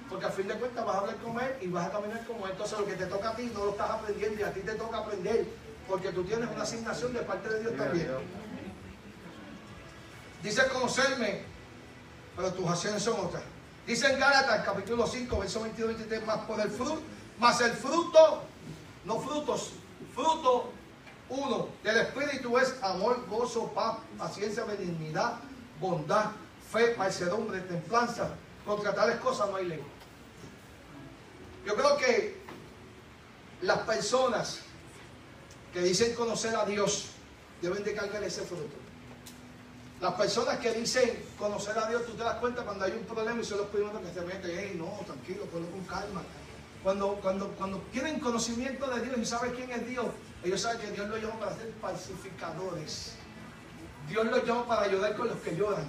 [0.09, 2.45] Porque al fin de cuentas vas a hablar con él y vas a caminar como
[2.45, 2.51] él.
[2.53, 4.73] Entonces lo que te toca a ti no lo estás aprendiendo y a ti te
[4.73, 5.45] toca aprender.
[5.87, 8.07] Porque tú tienes una asignación de parte de Dios también.
[8.07, 8.21] Dios.
[10.43, 11.43] Dice conocerme,
[12.35, 13.43] pero tus acciones son otras.
[13.85, 17.01] Dice en Gálatas, capítulo 5, verso 22 23, más por el fruto,
[17.39, 18.43] más el fruto,
[19.05, 19.71] no frutos,
[20.13, 20.71] fruto
[21.29, 25.39] uno del Espíritu es amor, gozo, paz, paciencia, benignidad,
[25.79, 26.31] bondad,
[26.71, 28.31] fe, mansedumbre, templanza.
[28.65, 29.83] Contra tales cosas no hay ley.
[31.65, 32.41] Yo creo que
[33.61, 34.59] las personas
[35.71, 37.11] que dicen conocer a Dios
[37.61, 38.75] deben de cargar ese fruto.
[40.01, 43.39] Las personas que dicen conocer a Dios, tú te das cuenta cuando hay un problema
[43.39, 46.23] y son los primeros que se meten, hey, no, tranquilo, ponlo con calma.
[46.83, 50.07] Cuando, cuando, cuando tienen conocimiento de Dios y saben quién es Dios,
[50.43, 53.13] ellos saben que Dios los llama para ser pacificadores.
[54.09, 55.85] Dios los llama para ayudar con los que lloran.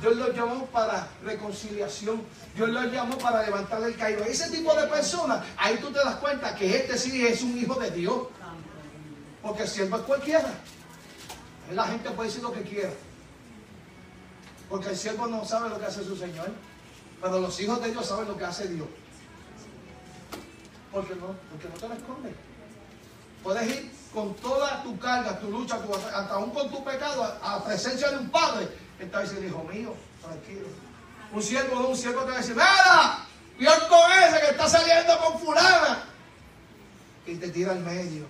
[0.00, 2.22] Dios los llamó para reconciliación.
[2.54, 4.24] Dios los llamó para levantar el caído.
[4.24, 7.74] Ese tipo de personas, ahí tú te das cuenta que este sí es un hijo
[7.80, 8.28] de Dios.
[9.42, 10.52] Porque el siervo es cualquiera.
[11.72, 12.90] La gente puede decir lo que quiera.
[14.68, 16.50] Porque el siervo no sabe lo que hace su Señor.
[17.20, 18.86] Pero los hijos de Dios saben lo que hace Dios.
[20.94, 22.34] Porque no, porque no te lo esconde.
[23.42, 27.56] Puedes ir con toda tu carga, tu lucha, tu, hasta aún con tu pecado, a,
[27.56, 28.68] a presencia de un padre.
[29.00, 30.68] Entonces dice, hijo mío, tranquilo.
[31.32, 33.26] Un siervo de un siervo te va a decir, nada,
[33.58, 36.04] Dios con ese que está saliendo con fulana.
[37.26, 38.26] Y te tira al medio.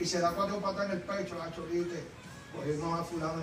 [0.00, 2.04] Y se da cuatro patas en el pecho, la chorite.
[2.54, 3.42] Cogemos a fulano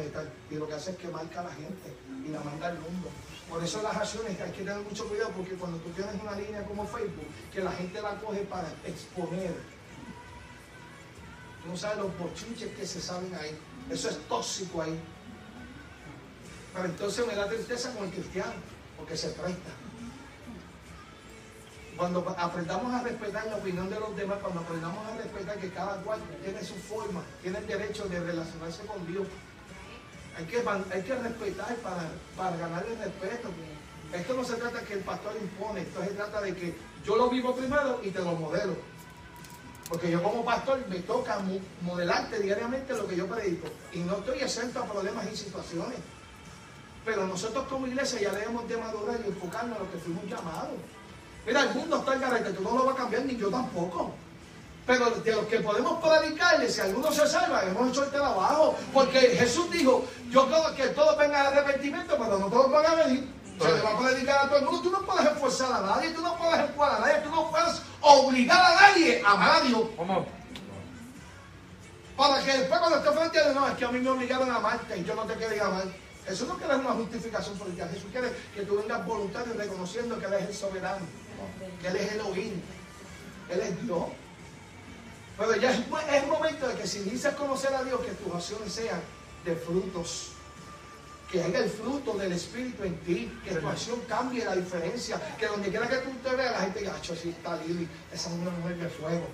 [0.49, 1.93] y lo que hace es que marca a la gente
[2.25, 3.09] y la manda al mundo.
[3.49, 6.63] Por eso las acciones hay que tener mucho cuidado porque cuando tú tienes una línea
[6.65, 9.53] como Facebook, que la gente la coge para exponer.
[11.67, 13.57] No sabes los bochinches que se saben ahí.
[13.89, 14.97] Eso es tóxico ahí.
[16.73, 18.53] Pero entonces me da tristeza con el cristiano,
[18.97, 19.71] porque se presta.
[21.97, 25.97] Cuando aprendamos a respetar la opinión de los demás, cuando aprendamos a respetar que cada
[25.97, 29.27] cual tiene su forma, tiene el derecho de relacionarse con Dios,
[30.37, 33.49] hay que, respetar para, para ganar el respeto.
[34.13, 36.75] Esto no se trata que el pastor impone, esto se trata de que
[37.05, 38.75] yo lo vivo primero y te lo modelo.
[39.91, 41.39] Porque yo como pastor me toca
[41.81, 43.67] modelarte diariamente lo que yo predico.
[43.91, 45.99] Y no estoy exento a problemas y situaciones.
[47.03, 50.79] Pero nosotros como iglesia ya debemos de madurar y enfocarnos en lo que fuimos llamados.
[51.45, 54.13] Mira, el mundo está en garete, tú no lo vas a cambiar ni yo tampoco.
[54.85, 58.75] Pero de los que podemos predicarle, si alguno se salva, hemos hecho el trabajo.
[58.93, 62.95] Porque Jesús dijo, yo creo que todos vengan al arrepentimiento, pero no todos van a
[62.95, 63.31] venir.
[63.59, 64.81] Se le va a predicar a todo el mundo.
[64.81, 67.81] Tú no puedes esforzar a nadie, tú no puedes empujar a nadie, tú no puedes
[68.01, 69.83] obligar a nadie a amar a Dios.
[69.95, 70.25] ¿Cómo?
[72.17, 74.51] Para que después cuando esté frente a Dios, no, es que a mí me obligaron
[74.51, 75.83] a amarte y yo no te quería amar.
[76.27, 77.87] Eso no quiere una justificación política.
[77.87, 81.05] Jesús quiere que tú vengas voluntario reconociendo que Él es el soberano,
[81.81, 82.53] que Él es el Elohim,
[83.49, 84.05] Él es Dios.
[85.37, 89.01] Pero ya es, momento de que si dices conocer a Dios, que tus acciones sean
[89.43, 90.33] de frutos.
[91.31, 95.47] Que haya el fruto del Espíritu en ti, que tu acción cambie la diferencia, que
[95.47, 98.51] donde quiera que tú te veas, la gente diga, así está Lili, esa es una
[98.51, 99.27] mujer de fuego.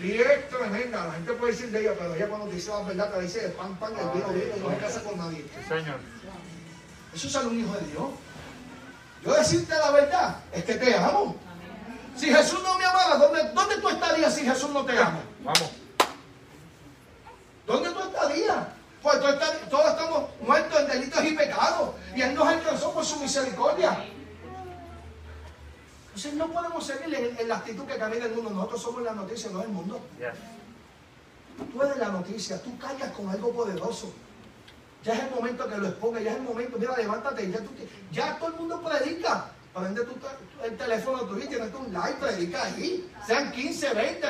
[0.00, 2.82] Lili es tremenda, la gente puede decir de ella, pero ella cuando te dice la
[2.82, 5.44] verdad te dice pan, pan, el vino, vino, no se casa con nadie.
[5.66, 5.98] Señor.
[7.14, 8.10] Eso es un hijo de Dios.
[9.24, 11.36] Yo decirte la verdad es que te amo.
[12.16, 15.20] Si Jesús no me amara, ¿dónde, ¿dónde tú estarías si Jesús no te ama?
[15.42, 15.70] Vamos.
[17.66, 18.66] ¿Dónde tú estarías?
[19.02, 19.18] Pues
[19.70, 21.90] todos estamos muertos en delitos y pecados.
[22.14, 24.04] Y Él nos alcanzó por su misericordia.
[26.18, 28.50] Entonces no podemos seguir en, la actitud que camina el mundo.
[28.50, 30.00] Nosotros somos la noticia, no el mundo.
[31.72, 34.12] Tú eres la noticia, tú callas con algo poderoso.
[35.04, 36.76] Ya es el momento que lo exponga, ya es el momento.
[36.76, 37.70] Mira, levántate, ya, tú,
[38.10, 39.52] ya todo el mundo predica.
[39.72, 40.16] Prende tu,
[40.64, 43.08] el teléfono tuyo y tienes un like, predica ahí.
[43.24, 44.26] Sean 15, 20,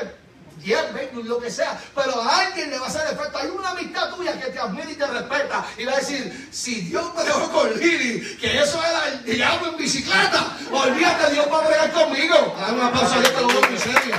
[0.59, 1.79] 10, 20, lo que sea.
[1.95, 3.37] Pero a alguien le va a hacer efecto.
[3.37, 5.65] Hay una amistad tuya que te admira y te respeta.
[5.77, 9.69] Y va a decir, si Dios me dejó con Lili, que eso era el diablo
[9.69, 12.55] en bicicleta, olvídate, Dios va a bregar conmigo.
[12.59, 14.15] Dame una pausa, yo te lo doy en serio.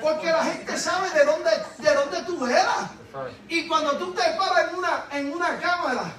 [0.00, 2.90] Porque la gente sabe de dónde, de dónde tú eras.
[3.48, 6.12] Y cuando tú te paras en una, en una cámara,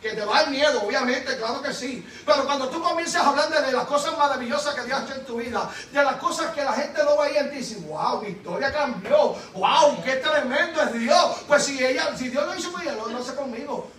[0.00, 2.06] que te va el miedo, obviamente, claro que sí.
[2.24, 5.26] Pero cuando tú comienzas a hablar de las cosas maravillosas que Dios ha hecho en
[5.26, 8.28] tu vida, de las cosas que la gente no veía en ti, dice, wow, mi
[8.28, 11.44] historia cambió, wow, qué tremendo es Dios.
[11.48, 13.90] Pues si ella, si Dios lo hizo con ella, lo hace conmigo.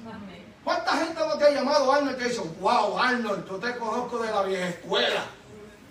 [0.64, 4.20] ¿Cuánta gente no te ha llamado Arnold y te dice, wow, Arnold, yo te conozco
[4.20, 5.26] de la vieja escuela?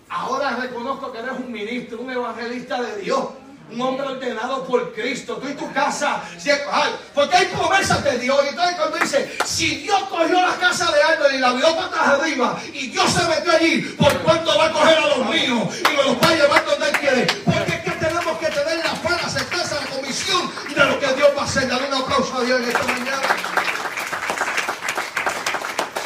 [0.09, 3.25] Ahora reconozco que eres un ministro, un evangelista de Dios
[3.71, 6.21] un hombre ordenado por Cristo, tú y tu casa,
[7.13, 8.39] porque hay promesas de Dios.
[8.45, 12.07] Y entonces cuando dice, si Dios cogió la casa de Álvaro y la vio patas
[12.07, 15.67] arriba, y Dios se metió allí, ¿por cuánto va a coger a los míos?
[15.79, 17.27] Y me los va a llevar donde Él quiere.
[17.45, 21.07] Porque es que tenemos que tener la fe, la certeza, la comisión de lo que
[21.13, 21.67] Dios va a hacer.
[21.67, 23.21] Dale un aplauso a Dios en esta mañana.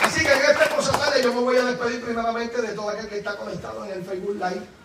[0.03, 3.19] Así que en esta cosa yo me voy a despedir primeramente de todo aquel que
[3.19, 4.82] está conectado en el Facebook Live.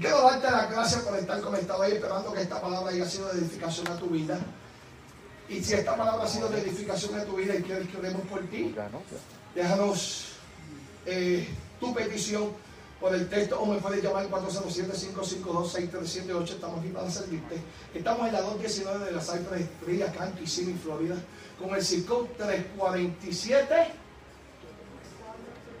[0.00, 3.28] Y quiero darte las gracias por estar conectado ahí, esperando que esta palabra haya sido
[3.28, 4.38] de edificación a tu vida.
[5.46, 8.22] Y si esta palabra ha sido de edificación a tu vida y quieres que oremos
[8.22, 8.74] por ti,
[9.54, 10.28] déjanos
[11.04, 11.46] eh,
[11.78, 12.48] tu petición
[12.98, 16.44] por el texto o me puedes llamar al 407-552-6378.
[16.44, 17.56] Estamos aquí para servirte.
[17.92, 21.16] Estamos en la 219 de la Cypress Street, acá en Kissimmee, Florida,
[21.58, 23.74] con el circo 347.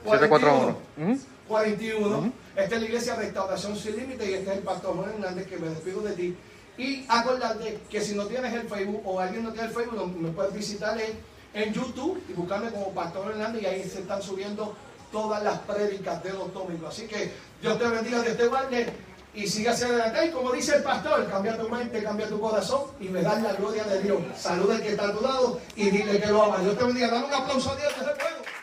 [0.04, 0.76] 741.
[0.98, 1.18] Ujú.
[1.48, 2.32] 41.
[2.62, 5.56] Esta es la iglesia Restauración Sin Límite y este es el pastor Juan Hernández que
[5.56, 6.36] me despido de ti.
[6.76, 10.30] Y acordarte que si no tienes el Facebook o alguien no tiene el Facebook, me
[10.30, 11.12] puedes visitar en,
[11.54, 14.74] en YouTube y buscarme como Pastor Hernández y ahí se están subiendo
[15.10, 16.94] todas las prédicas de los domingos.
[16.94, 17.32] Así que
[17.62, 18.86] Dios te bendiga, Dios te guarde
[19.34, 20.26] y siga hacia adelante.
[20.26, 23.54] Y como dice el pastor, cambia tu mente, cambia tu corazón y me das la
[23.54, 24.20] gloria de Dios.
[24.36, 26.58] Saluda al que está a tu lado y dile que lo ama.
[26.58, 27.08] Dios te bendiga.
[27.08, 28.59] Dame un aplauso a Dios se puede.